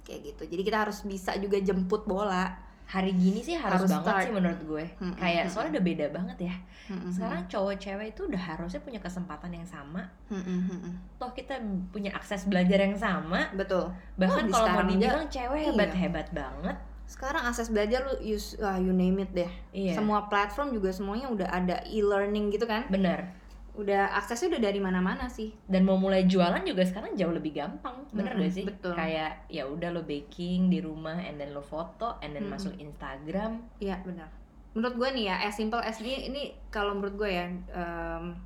Kayak 0.02 0.20
gitu. 0.34 0.42
Jadi 0.50 0.62
kita 0.66 0.78
harus 0.82 0.98
bisa 1.06 1.38
juga 1.38 1.62
jemput 1.62 2.02
bola 2.10 2.69
hari 2.90 3.14
gini 3.14 3.38
sih 3.38 3.54
harus, 3.54 3.86
Harus 3.86 3.90
banget 3.94 4.10
start. 4.10 4.24
sih 4.26 4.32
menurut 4.34 4.60
gue. 4.66 4.84
Mm-mm, 4.98 5.14
kayak 5.14 5.46
mm-mm. 5.46 5.54
soalnya 5.54 5.72
udah 5.78 5.84
beda 5.86 6.06
banget 6.10 6.38
ya. 6.50 6.54
Mm-mm, 6.90 7.10
sekarang 7.14 7.40
cowok 7.46 7.74
cewek 7.78 8.06
itu 8.10 8.20
udah 8.26 8.42
harusnya 8.42 8.80
punya 8.82 8.98
kesempatan 8.98 9.50
yang 9.54 9.62
sama. 9.62 10.02
Mm-mm, 10.26 10.58
mm-mm. 10.66 10.94
toh 11.22 11.30
kita 11.30 11.54
punya 11.94 12.10
akses 12.18 12.50
belajar 12.50 12.82
yang 12.82 12.98
sama. 12.98 13.46
Betul. 13.54 13.94
Bahkan 14.18 14.50
di 14.50 14.52
kalau 14.52 14.68
mau 14.74 14.82
dibilang 14.82 15.30
cewek 15.30 15.60
iya. 15.62 15.66
hebat 15.70 15.92
hebat 15.94 16.26
banget. 16.34 16.76
Sekarang 17.06 17.42
akses 17.46 17.70
belajar 17.70 18.10
lu 18.10 18.14
use 18.26 18.58
ah, 18.58 18.74
you 18.74 18.90
name 18.90 19.22
it 19.22 19.30
deh. 19.30 19.50
Iya. 19.70 19.94
Semua 19.94 20.26
platform 20.26 20.74
juga 20.74 20.90
semuanya 20.90 21.30
udah 21.30 21.46
ada 21.46 21.86
e-learning 21.86 22.50
gitu 22.50 22.66
kan? 22.66 22.90
Benar 22.90 23.39
udah 23.72 24.14
aksesnya 24.16 24.56
udah 24.56 24.62
dari 24.62 24.78
mana-mana 24.78 25.26
sih 25.26 25.54
dan 25.64 25.82
mau 25.82 25.94
mulai 25.94 26.26
jualan 26.26 26.60
juga 26.62 26.82
sekarang 26.82 27.14
jauh 27.14 27.30
lebih 27.30 27.54
gampang 27.54 28.02
bener 28.10 28.34
Mm-mm, 28.34 28.42
gak 28.42 28.52
sih 28.52 28.64
betul. 28.66 28.92
kayak 28.92 29.46
ya 29.46 29.64
udah 29.64 29.88
lo 29.90 30.02
baking 30.02 30.68
di 30.68 30.78
rumah 30.78 31.16
and 31.16 31.38
then 31.38 31.50
lo 31.50 31.60
foto 31.60 32.18
and 32.18 32.32
then 32.32 32.44
Mm-mm. 32.44 32.54
masuk 32.54 32.74
Instagram 32.76 33.62
Iya 33.78 34.02
benar. 34.02 34.28
Menurut 34.70 34.94
gue 34.96 35.08
nih 35.12 35.24
ya, 35.26 35.36
as 35.42 35.54
simple 35.54 35.78
as 35.78 35.98
ini, 35.98 36.30
ini 36.30 36.42
kalau 36.70 36.94
menurut 36.94 37.18
gue 37.18 37.26
ya, 37.26 37.42
em, 37.50 38.38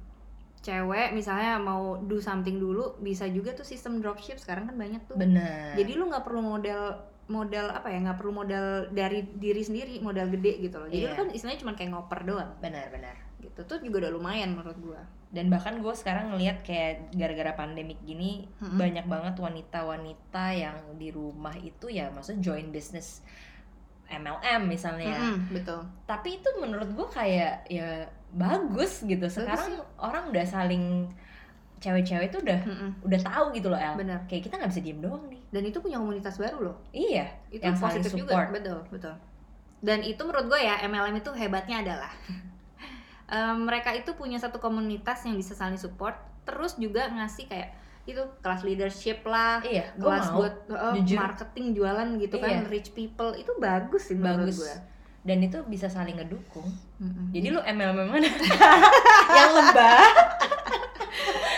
cewek 0.60 1.12
misalnya 1.12 1.60
mau 1.60 2.00
do 2.00 2.16
something 2.16 2.56
dulu, 2.56 2.96
bisa 2.98 3.28
juga 3.28 3.52
tuh 3.52 3.60
sistem 3.62 4.00
dropship 4.00 4.40
sekarang 4.40 4.64
kan 4.64 4.72
banyak 4.74 5.04
tuh. 5.04 5.20
bener 5.20 5.76
Jadi 5.76 5.92
lu 5.92 6.08
nggak 6.08 6.24
perlu 6.24 6.40
modal 6.40 6.96
modal 7.24 7.68
apa 7.68 7.88
ya, 7.88 8.00
nggak 8.00 8.16
perlu 8.16 8.32
modal 8.34 8.64
dari 8.90 9.24
diri 9.36 9.60
sendiri, 9.60 10.00
modal 10.00 10.28
gede 10.30 10.60
gitu 10.62 10.76
loh. 10.76 10.88
Jadi 10.88 11.02
lu 11.02 11.08
Iya. 11.08 11.16
kan 11.16 11.26
istilahnya 11.28 11.60
cuma 11.60 11.72
kayak 11.72 11.90
ngoper 11.92 12.20
doang, 12.24 12.50
benar 12.58 12.88
benar 12.88 13.16
gitu. 13.44 13.60
Tuh 13.62 13.78
juga 13.78 14.08
udah 14.08 14.12
lumayan 14.12 14.50
menurut 14.52 14.78
gue. 14.78 15.02
dan 15.34 15.50
bahkan 15.50 15.82
gue 15.82 15.90
sekarang 15.90 16.30
ngelihat 16.30 16.62
kayak 16.62 17.10
gara-gara 17.10 17.58
pandemik 17.58 17.98
gini 18.02 18.46
Mm-mm. 18.62 18.78
banyak 18.78 19.02
banget 19.04 19.34
wanita-wanita 19.34 20.46
yang 20.54 20.78
di 20.94 21.10
rumah 21.10 21.50
itu 21.58 21.90
ya 21.90 22.06
maksudnya 22.08 22.38
join 22.40 22.70
bisnis 22.70 23.18
MLM 24.06 24.70
misalnya 24.70 25.10
Mm-mm, 25.10 25.50
betul. 25.50 25.82
tapi 26.06 26.38
itu 26.38 26.46
menurut 26.60 26.86
gue 26.86 27.08
kayak 27.10 27.66
ya 27.66 28.06
bagus 28.30 29.02
gitu 29.02 29.26
sekarang 29.26 29.74
orang 29.98 30.30
udah 30.30 30.46
saling 30.46 31.10
cewek-cewek 31.80 32.30
itu 32.30 32.38
udah 32.38 32.60
Mm-mm, 32.62 32.90
udah 33.02 33.20
tahu 33.20 33.44
gitu 33.52 33.68
loh 33.68 33.76
El 33.76 33.98
Bener. 33.98 34.22
kayak 34.24 34.46
kita 34.46 34.54
nggak 34.54 34.70
bisa 34.70 34.82
diem 34.82 35.02
doang 35.02 35.24
nih 35.26 35.42
Dan 35.50 35.62
itu 35.64 35.78
punya 35.78 35.98
komunitas 35.98 36.38
baru 36.38 36.58
loh. 36.64 36.76
iya 36.90 37.26
Itu 37.48 37.58
Yang 37.58 37.78
positif 37.80 38.10
support. 38.12 38.22
juga, 38.22 38.54
betul, 38.54 38.78
betul. 38.88 39.14
Dan 39.80 39.98
itu 40.00 40.22
menurut 40.22 40.46
gue 40.46 40.60
ya 40.60 40.78
MLM 40.80 41.18
itu 41.18 41.30
hebatnya 41.32 41.82
adalah 41.82 42.12
mereka 43.56 43.90
itu 43.90 44.12
punya 44.12 44.36
satu 44.36 44.56
komunitas 44.56 45.22
yang 45.22 45.34
bisa 45.34 45.52
saling 45.52 45.74
support, 45.74 46.14
terus 46.42 46.74
juga 46.74 47.06
ngasih 47.08 47.44
kayak 47.44 47.70
itu 48.04 48.20
kelas 48.38 48.60
leadership 48.62 49.24
lah, 49.24 49.58
iya 49.60 49.88
kelas 49.96 50.28
mau 50.28 50.40
buat 50.40 50.52
jujur. 50.94 51.16
marketing 51.16 51.72
jualan 51.72 52.08
gitu 52.18 52.36
kan, 52.36 52.48
Iya. 52.52 52.60
rich 52.68 52.88
people 52.92 53.32
itu 53.32 53.48
bagus 53.56 54.06
sih 54.06 54.14
menurut 54.14 54.44
bagus 54.44 54.60
gue. 54.60 54.74
dan 55.24 55.36
itu 55.40 55.56
bisa 55.64 55.88
saling 55.88 56.14
ngedukung 56.14 56.68
Mm-mm. 57.00 57.32
jadi 57.32 57.46
lu 57.48 57.58
MLM 57.58 57.96
mana 58.04 58.28
yang 59.34 59.50
lebah 59.50 60.04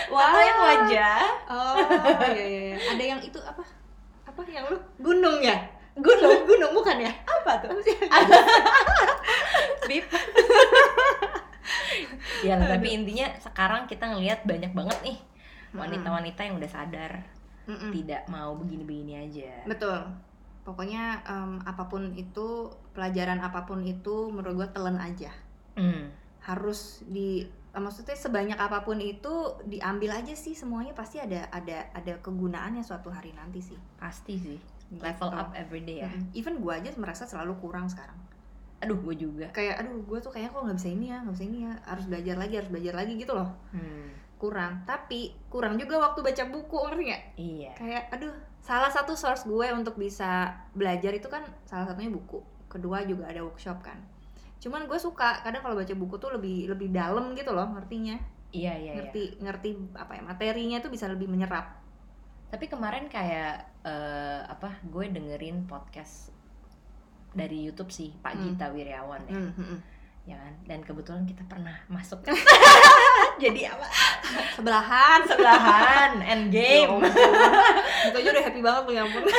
atau 0.07 0.39
yang 0.39 0.57
wajah 0.57 1.19
Oh 1.47 1.75
iya 2.25 2.41
iya 2.41 2.61
iya. 2.65 2.75
Ada 2.89 3.03
yang 3.05 3.19
itu 3.19 3.37
apa? 3.39 3.61
Apa 4.23 4.39
yang 4.47 4.65
lu 4.67 4.75
gunung 4.97 5.37
ya? 5.39 5.55
Gunung, 5.93 6.43
gunung 6.43 6.71
bukan 6.71 6.95
ya? 6.97 7.11
apa 7.23 7.51
tuh? 7.59 7.69
Bip. 9.87 10.03
ya 12.47 12.55
tapi 12.57 12.87
intinya 12.95 13.27
sekarang 13.39 13.85
kita 13.85 14.07
ngelihat 14.13 14.43
banyak 14.47 14.71
banget 14.71 14.97
nih 15.03 15.17
wanita-wanita 15.75 16.41
yang 16.47 16.55
udah 16.57 16.71
sadar 16.71 17.11
Mm-mm. 17.67 17.91
tidak 17.91 18.23
mau 18.31 18.55
begini-begini 18.55 19.27
aja. 19.27 19.67
Betul. 19.67 19.99
Pokoknya 20.63 21.19
em, 21.27 21.59
apa 21.67 21.91
pun 21.91 22.15
itu, 22.15 22.71
pelajaran 22.95 23.43
apa 23.43 23.67
pun 23.67 23.83
itu 23.83 24.31
menurut 24.31 24.63
gue 24.63 24.69
telan 24.71 24.95
aja. 24.95 25.31
Hmm. 25.75 26.07
Harus 26.39 27.03
di 27.11 27.43
eh, 27.43 27.81
maksudnya 27.83 28.15
sebanyak 28.15 28.55
apa 28.55 28.87
pun 28.87 29.03
itu 29.03 29.59
diambil 29.67 30.15
aja 30.15 30.31
sih 30.31 30.55
semuanya 30.55 30.95
pasti 30.95 31.19
ada 31.19 31.51
ada 31.51 31.91
ada 31.91 32.15
kegunaannya 32.23 32.83
suatu 32.87 33.11
hari 33.11 33.35
nanti 33.35 33.59
sih. 33.59 33.79
Pasti 33.99 34.39
sih. 34.39 34.57
Level 34.95 35.27
Gitu. 35.27 35.39
up 35.43 35.51
every 35.51 35.83
day 35.83 36.07
ya. 36.07 36.07
Mm-mm. 36.07 36.31
Even 36.39 36.63
gue 36.63 36.71
aja 36.71 36.87
merasa 36.95 37.27
selalu 37.27 37.59
kurang 37.59 37.91
sekarang. 37.91 38.15
Aduh, 38.83 38.97
gue 39.01 39.15
juga. 39.17 39.49
Kayak 39.49 39.85
aduh 39.85 40.05
gue 40.05 40.19
tuh 40.21 40.31
kayaknya 40.33 40.53
kok 40.53 40.61
nggak 40.65 40.77
bisa 40.77 40.89
ini 40.93 41.05
ya, 41.09 41.17
nggak 41.25 41.35
bisa 41.35 41.45
ini 41.45 41.59
ya, 41.65 41.73
harus 41.85 42.05
belajar 42.05 42.35
lagi, 42.37 42.53
harus 42.61 42.69
belajar 42.69 42.93
lagi 42.93 43.13
gitu 43.17 43.33
loh. 43.33 43.49
Hmm. 43.73 44.07
Kurang. 44.37 44.85
Tapi 44.85 45.33
kurang 45.49 45.81
juga 45.81 45.97
waktu 45.97 46.19
baca 46.21 46.43
buku 46.49 46.77
ngerti 46.85 47.03
nggak? 47.09 47.23
Iya. 47.41 47.71
kayak 47.73 48.03
aduh 48.13 48.33
salah 48.67 48.91
satu 48.91 49.15
source 49.15 49.47
gue 49.47 49.67
untuk 49.71 49.95
bisa 49.95 50.51
belajar 50.75 51.15
itu 51.15 51.31
kan 51.31 51.39
salah 51.63 51.87
satunya 51.87 52.11
buku 52.11 52.43
kedua 52.67 53.07
juga 53.07 53.31
ada 53.31 53.39
workshop 53.39 53.79
kan 53.79 53.95
cuman 54.59 54.89
gue 54.91 54.99
suka 54.99 55.39
kadang 55.39 55.63
kalau 55.63 55.79
baca 55.79 55.95
buku 55.95 56.19
tuh 56.19 56.35
lebih 56.35 56.67
lebih 56.67 56.91
dalam 56.91 57.31
gitu 57.31 57.55
loh 57.55 57.71
ngertinya 57.71 58.19
Iya, 58.51 58.73
iya, 58.79 58.91
iya. 58.91 58.93
ngerti 58.95 59.23
ngerti 59.43 59.69
apa 59.95 60.19
ya 60.19 60.23
materinya 60.23 60.77
tuh 60.79 60.91
bisa 60.91 61.07
lebih 61.11 61.27
menyerap 61.27 61.83
Tapi 62.47 62.71
kemarin 62.71 63.11
kayak 63.11 63.83
eh, 63.83 64.39
apa? 64.47 64.79
Gue 64.87 65.11
dengerin 65.11 65.67
podcast 65.67 66.31
dari 67.29 67.57
YouTube 67.61 67.89
sih, 67.89 68.11
Pak 68.15 68.33
Hmm. 68.33 68.43
Gita 68.47 68.67
Wiryawan 68.69 69.21
ya. 69.23 69.33
Hmm, 69.33 69.51
hmm, 69.51 69.65
hmm. 69.65 69.79
ya 70.25 70.35
kan? 70.35 70.53
Dan 70.65 70.79
kebetulan 70.81 71.23
kita 71.23 71.43
pernah 71.43 71.75
masuk 71.87 72.19
jadi 73.43 73.71
apa? 73.71 73.87
sebelahan 74.53 75.19
Sebelahan 75.23 76.11
Ya 76.17 76.25
endgame. 76.29 76.89
ampun. 76.89 77.07
itu 78.03 78.15
aja 78.17 78.29
udah 78.29 78.43
happy 78.43 78.59
banget 78.59 78.83
loh 78.83 78.93
ya 78.93 79.01
ampun 79.03 79.23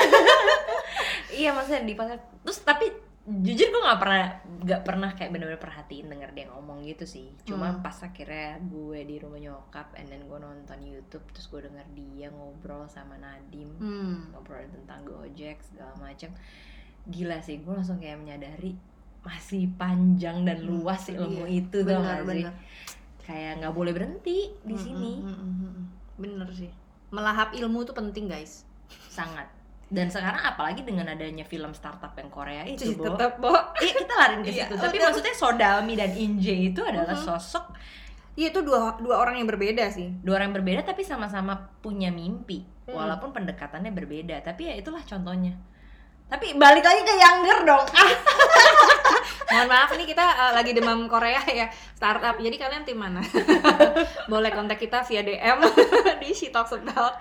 iya 1.35 1.51
maksudnya 1.51 1.83
di 1.83 1.93
podcast 1.93 2.25
terus 2.41 2.59
tapi 2.63 2.87
jujur 3.29 3.69
gue 3.69 3.83
nggak 3.83 4.01
pernah 4.01 4.25
nggak 4.59 4.83
pernah 4.83 5.11
kayak 5.13 5.31
bener-bener 5.31 5.61
perhatiin 5.61 6.09
denger 6.09 6.31
dia 6.33 6.47
ngomong 6.49 6.81
gitu 6.83 7.05
sih 7.05 7.37
cuma 7.45 7.69
Hmm. 7.71 7.85
pas 7.85 7.93
akhirnya 7.95 8.57
gue 8.59 9.05
di 9.05 9.17
rumah 9.19 9.37
nyokap 9.37 9.93
and 9.95 10.09
then 10.09 10.25
gue 10.25 10.39
nonton 10.39 10.79
YouTube 10.81 11.25
terus 11.29 11.47
gue 11.47 11.61
denger 11.61 11.85
dia 11.93 12.29
ngobrol 12.31 12.89
sama 12.89 13.21
Nadim 13.21 13.69
hmm. 13.77 14.33
ngobrol 14.33 14.65
tentang 14.65 15.05
Gojek 15.05 15.61
segala 15.61 15.93
macam 15.99 16.33
gila 17.09 17.39
sih 17.39 17.59
gue 17.59 17.73
langsung 17.73 17.97
kayak 17.97 18.17
menyadari 18.17 18.77
masih 19.21 19.69
panjang 19.75 20.45
dan 20.45 20.59
Hmm, 20.59 20.69
luas 20.79 21.03
itu 21.05 21.17
ilmu 21.17 21.45
dia. 21.45 21.59
itu 21.59 21.79
tau 21.81 22.01
bener 22.01 22.21
sih 22.25 22.45
kayak 23.21 23.53
nggak 23.59 23.75
boleh 23.75 23.93
berhenti 23.93 24.39
di 24.59 24.73
Hmm, 24.73 24.81
sini 24.81 25.13
hmm, 25.19 25.35
hmm, 25.35 25.55
hmm, 25.59 25.85
bener 26.17 26.49
sih 26.51 26.71
melahap 27.09 27.53
ilmu 27.53 27.83
itu 27.83 27.93
penting 27.93 28.25
guys 28.27 28.65
sangat 29.09 29.49
dan 29.89 30.07
sekarang 30.07 30.41
apalagi 30.43 30.81
dengan 30.81 31.09
adanya 31.09 31.43
film 31.43 31.73
startup 31.73 32.13
yang 32.13 32.29
Korea 32.29 32.61
itu 32.63 32.93
Bo. 32.93 33.09
tetap 33.09 33.37
bo 33.39 33.53
iya 33.79 33.93
kita 33.95 34.15
lari 34.15 34.35
ke 34.39 34.51
Iya, 34.51 34.65
situ 34.65 34.75
tapi 34.77 34.97
udah. 34.97 35.05
maksudnya 35.07 35.35
Sodalmi 35.35 35.95
dan 35.95 36.13
Inje 36.15 36.55
itu 36.69 36.81
adalah 36.83 37.13
Mhm. 37.15 37.25
sosok 37.27 37.67
Iya 38.33 38.55
itu 38.55 38.63
dua 38.63 38.95
dua 38.97 39.19
orang 39.19 39.35
yang 39.35 39.49
berbeda 39.49 39.91
sih. 39.91 40.15
dua 40.23 40.39
orang 40.39 40.55
yang 40.55 40.63
berbeda 40.63 40.81
tapi 40.87 41.03
sama-sama 41.03 41.53
punya 41.81 42.09
mimpi 42.09 42.63
Hmm. 42.85 42.95
walaupun 42.95 43.35
pendekatannya 43.35 43.91
berbeda 43.91 44.41
tapi 44.41 44.65
ya 44.65 44.75
itulah 44.75 45.03
contohnya 45.03 45.59
tapi 46.29 46.53
balik 46.55 46.85
lagi 46.85 47.01
ke 47.03 47.15
Younger 47.17 47.59
dong 47.65 47.85
ah 47.93 48.13
Mohon 49.49 49.69
maaf 49.73 49.91
nih 49.97 50.05
kita 50.05 50.21
uh, 50.21 50.53
lagi 50.53 50.77
demam 50.77 51.09
Korea 51.09 51.41
ya 51.49 51.73
startup. 51.97 52.37
Jadi 52.37 52.61
kalian 52.61 52.85
tim 52.85 53.01
mana? 53.01 53.25
Boleh 54.33 54.53
kontak 54.53 54.77
kita 54.77 55.01
via 55.09 55.25
DM 55.25 55.65
di 56.21 56.37
She 56.37 56.53
Talks 56.53 56.77
About. 56.77 57.17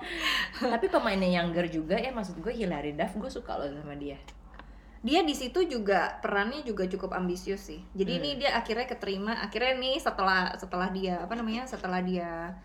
tapi 0.59 0.91
pemainnya 0.91 1.39
Younger 1.39 1.71
juga 1.71 1.95
ya 1.95 2.11
maksud 2.11 2.43
gue 2.43 2.51
Hilary 2.51 2.99
Duff 2.99 3.15
gue 3.15 3.31
suka 3.31 3.55
loh 3.55 3.71
sama 3.71 3.95
dia 3.95 4.19
Dia 4.99 5.23
di 5.23 5.31
situ 5.31 5.63
juga 5.71 6.19
perannya 6.19 6.67
juga 6.67 6.83
cukup 6.83 7.15
ambisius 7.15 7.63
sih. 7.63 7.79
Jadi 7.95 8.11
Hmm. 8.11 8.19
ini 8.19 8.29
dia 8.43 8.51
akhirnya 8.59 8.91
keterima. 8.91 9.39
Akhirnya 9.39 9.79
nih 9.79 9.95
setelah 9.95 10.51
setelah 10.59 10.91
dia 10.91 11.23
apa 11.23 11.31
namanya? 11.31 11.63
Setelah 11.63 12.03
dia 12.03 12.59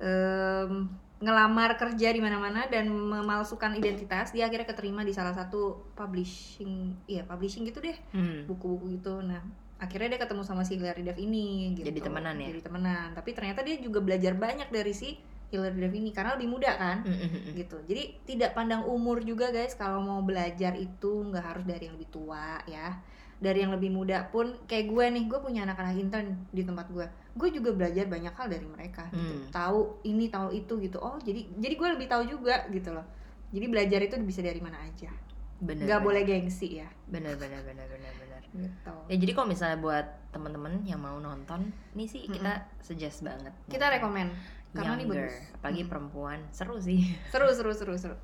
em, 0.00 0.88
ngelamar 1.24 1.80
kerja 1.80 2.12
di 2.12 2.20
mana-mana 2.20 2.68
dan 2.68 2.92
memalsukan 2.92 3.72
identitas, 3.72 4.36
dia 4.36 4.44
akhirnya 4.44 4.68
keterima 4.68 5.00
di 5.00 5.16
salah 5.16 5.32
satu 5.32 5.88
publishing, 5.96 6.92
iya 7.08 7.24
publishing 7.24 7.64
gitu 7.64 7.80
deh. 7.80 7.96
hmm. 8.12 8.44
buku-buku 8.44 9.00
gitu. 9.00 9.24
Nah, 9.24 9.40
akhirnya 9.80 10.14
dia 10.14 10.20
ketemu 10.20 10.42
sama 10.44 10.62
si 10.68 10.76
Hilary 10.76 11.02
Duff 11.02 11.16
ini 11.16 11.72
gitu. 11.74 11.88
Jadi 11.88 12.00
temenan 12.04 12.36
ya? 12.36 12.48
Jadi 12.52 12.62
temenan. 12.62 13.08
Tapi 13.16 13.30
ternyata 13.32 13.60
dia 13.64 13.76
juga 13.80 14.04
belajar 14.04 14.36
banyak 14.36 14.68
dari 14.68 14.92
si 14.92 15.16
Hilary 15.48 15.78
Duff 15.80 15.94
ini 15.96 16.10
karena 16.12 16.36
lebih 16.36 16.48
muda 16.52 16.70
kan. 16.76 17.02
Mm, 17.02 17.16
mm, 17.16 17.30
mm. 17.32 17.52
Gitu. 17.56 17.76
Jadi 17.88 18.02
tidak 18.28 18.50
pandang 18.52 18.84
umur 18.84 19.24
juga 19.24 19.48
guys 19.48 19.74
kalau 19.74 20.04
mau 20.04 20.20
belajar 20.20 20.76
itu 20.76 21.24
nggak 21.32 21.44
harus 21.44 21.64
dari 21.64 21.88
yang 21.88 21.96
lebih 21.96 22.10
tua 22.12 22.60
ya. 22.68 23.00
Dari 23.36 23.58
yang 23.60 23.70
lebih 23.70 23.90
muda 23.90 24.26
pun 24.26 24.54
kayak 24.64 24.86
gue 24.86 25.04
nih, 25.10 25.24
gue 25.24 25.38
punya 25.38 25.60
anak-anak 25.62 25.94
intern 25.94 26.26
di 26.48 26.62
tempat 26.62 26.86
gue. 26.88 27.06
Gue 27.32 27.48
juga 27.50 27.70
belajar 27.70 28.04
banyak 28.04 28.30
hal 28.30 28.46
dari 28.48 28.64
mereka 28.64 29.06
gitu. 29.08 29.20
Hmm. 29.34 29.46
Tahu 29.48 29.78
ini, 30.02 30.26
tahu 30.26 30.48
itu 30.52 30.74
gitu. 30.80 30.98
Oh, 30.98 31.18
jadi 31.18 31.46
jadi 31.54 31.74
gue 31.74 31.88
lebih 31.92 32.06
tahu 32.06 32.22
juga 32.24 32.64
gitu 32.68 32.90
loh. 32.90 33.04
Jadi 33.50 33.66
belajar 33.66 34.00
itu 34.00 34.14
bisa 34.20 34.40
dari 34.40 34.58
mana 34.58 34.78
aja. 34.80 35.10
bener 35.56 35.86
Nggak 35.86 35.96
bener. 35.96 36.08
boleh 36.10 36.22
gengsi 36.24 36.68
ya. 36.76 36.88
bener 37.06 37.34
bener 37.34 37.62
bener 37.62 37.86
bener 37.86 38.12
bener 38.12 38.42
Gitu. 38.54 38.92
ya 39.08 39.16
jadi 39.16 39.32
kalau 39.32 39.48
misalnya 39.48 39.78
buat 39.78 40.06
teman-teman 40.30 40.82
yang 40.82 40.98
mau 40.98 41.14
nonton 41.16 41.74
nih 41.90 42.06
sih 42.06 42.22
kita 42.24 42.52
suggest 42.78 43.22
banget 43.22 43.50
kita 43.66 43.86
rekomen 43.88 44.30
karena 44.70 44.94
ini 44.94 45.06
bagus 45.08 45.34
apalagi 45.52 45.82
Mm. 45.82 45.88
perempuan 45.88 46.38
seru 46.50 46.78
sih 46.78 47.18
seru 47.30 47.50
seru 47.50 47.70
seru 47.72 47.94
seru 47.96 48.14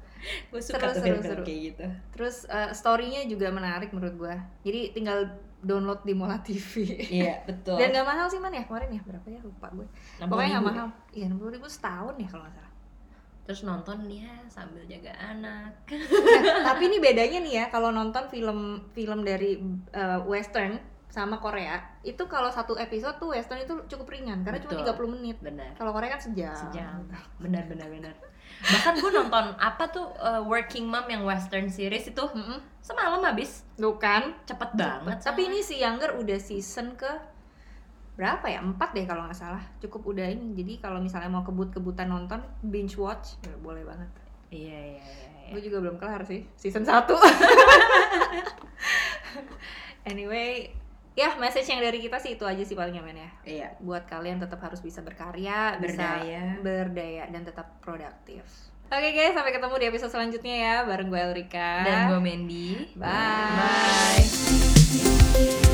gue 0.53 0.61
Seru, 0.61 0.77
suka 0.77 0.87
tuh 0.91 0.97
seru, 1.01 1.05
film-film 1.07 1.37
seru. 1.41 1.47
kayak 1.47 1.61
gitu. 1.73 1.85
Terus 2.13 2.37
eh, 2.47 2.71
storynya 2.73 3.21
juga 3.25 3.49
menarik 3.49 3.91
menurut 3.91 4.15
gua. 4.17 4.37
Jadi 4.63 4.93
tinggal 4.93 5.19
download 5.61 6.01
di 6.05 6.17
Mola 6.17 6.41
TV 6.41 6.73
iya 7.13 7.41
betul. 7.49 7.77
Dan 7.77 7.93
nggak 7.93 8.07
mahal 8.09 8.27
sih 8.33 8.41
man 8.41 8.53
ya 8.53 8.65
kemarin 8.65 8.97
ya? 8.97 9.01
Berapa 9.05 9.27
ya? 9.29 9.41
Lupa 9.45 9.69
gue 9.73 9.87
pokoknya 10.21 10.57
60.000 10.61 10.69
mahal. 10.69 10.87
Iya 11.13 11.25
enam 11.29 11.39
ribu 11.45 11.69
setahun 11.69 12.15
ya 12.17 12.29
kalau 12.29 12.45
nggak 12.49 12.57
salah. 12.57 12.73
Terus 13.45 13.61
nonton 13.67 13.99
dia 14.07 14.31
sambil 14.47 14.83
jaga 14.87 15.11
anak. 15.19 15.73
Nah, 15.91 16.63
tapi 16.73 16.87
ini 16.87 17.03
bedanya 17.03 17.39
nih 17.43 17.55
ya 17.61 17.65
kalau 17.69 17.91
nonton 17.91 18.25
film 18.31 18.89
film 18.97 19.21
dari 19.21 19.59
eh, 19.93 20.21
western 20.25 20.79
sama 21.11 21.43
Korea 21.43 21.83
itu 22.07 22.23
kalau 22.31 22.49
satu 22.49 22.79
episode 22.79 23.19
tuh 23.19 23.35
western 23.35 23.67
itu 23.67 23.75
cukup 23.91 24.15
ringan 24.15 24.47
karena 24.47 24.63
Betul. 24.63 24.87
cuma 24.87 24.95
30 24.95 25.15
menit 25.19 25.37
benar 25.43 25.75
kalau 25.75 25.91
Korea 25.91 26.15
kan 26.15 26.23
sejam 26.23 26.55
sejam 26.55 27.03
benar 27.43 27.67
benar 27.67 27.91
benar 27.91 28.15
bahkan 28.61 28.95
gue 28.99 29.11
nonton 29.11 29.47
apa 29.59 29.89
tuh 29.89 30.13
uh, 30.21 30.43
Working 30.47 30.87
Mom 30.87 31.07
yang 31.09 31.25
Western 31.27 31.71
series 31.71 32.11
itu 32.11 32.23
Mm-mm. 32.23 32.61
semalam 32.83 33.23
habis 33.25 33.65
Tuh 33.81 33.97
kan 33.97 34.37
cepet 34.45 34.77
banget 34.77 35.17
Tapi 35.25 35.49
ini 35.49 35.65
si 35.65 35.81
Younger 35.81 36.21
udah 36.21 36.37
season 36.37 36.93
ke 36.93 37.09
berapa 38.21 38.45
ya? 38.45 38.61
Empat 38.61 38.93
deh 38.93 39.09
kalau 39.09 39.25
nggak 39.25 39.41
salah. 39.41 39.65
Cukup 39.81 40.13
udah 40.13 40.29
ini. 40.29 40.53
Jadi 40.53 40.77
kalau 40.77 41.01
misalnya 41.01 41.33
mau 41.33 41.41
kebut-kebutan 41.41 42.13
nonton, 42.13 42.45
binge 42.61 43.01
watch, 43.01 43.41
ya 43.41 43.57
boleh 43.65 43.81
banget. 43.81 44.13
iya 44.53 44.77
iya 44.77 45.01
iya, 45.01 45.29
iya. 45.49 45.57
Gue 45.57 45.65
juga 45.65 45.81
belum 45.81 45.97
kelar 45.97 46.21
sih 46.29 46.45
season 46.61 46.85
1 46.85 47.09
Anyway, 50.11 50.73
ya 51.13 51.35
message 51.37 51.67
yang 51.67 51.81
dari 51.81 51.99
kita 51.99 52.17
sih 52.17 52.35
itu 52.35 52.45
aja 52.47 52.63
sih 52.63 52.75
paling 52.75 52.95
men 52.99 53.19
ya. 53.19 53.31
iya 53.43 53.69
Buat 53.79 54.07
kalian 54.07 54.39
tetap 54.39 54.63
harus 54.63 54.79
bisa 54.79 55.03
berkarya, 55.03 55.77
Berdaya. 55.77 56.57
bisa 56.57 56.63
berdaya 56.63 57.25
dan 57.29 57.43
tetap 57.43 57.79
produktif. 57.81 58.43
Oke 58.91 59.11
guys, 59.11 59.31
sampai 59.31 59.55
ketemu 59.55 59.75
di 59.77 59.87
episode 59.87 60.11
selanjutnya 60.11 60.55
ya 60.57 60.77
bareng 60.83 61.07
gue 61.09 61.21
Elrika. 61.21 61.87
dan 61.87 61.99
gue 62.11 62.19
Mandy 62.19 62.91
Bye. 62.99 64.19
bye 64.19 65.70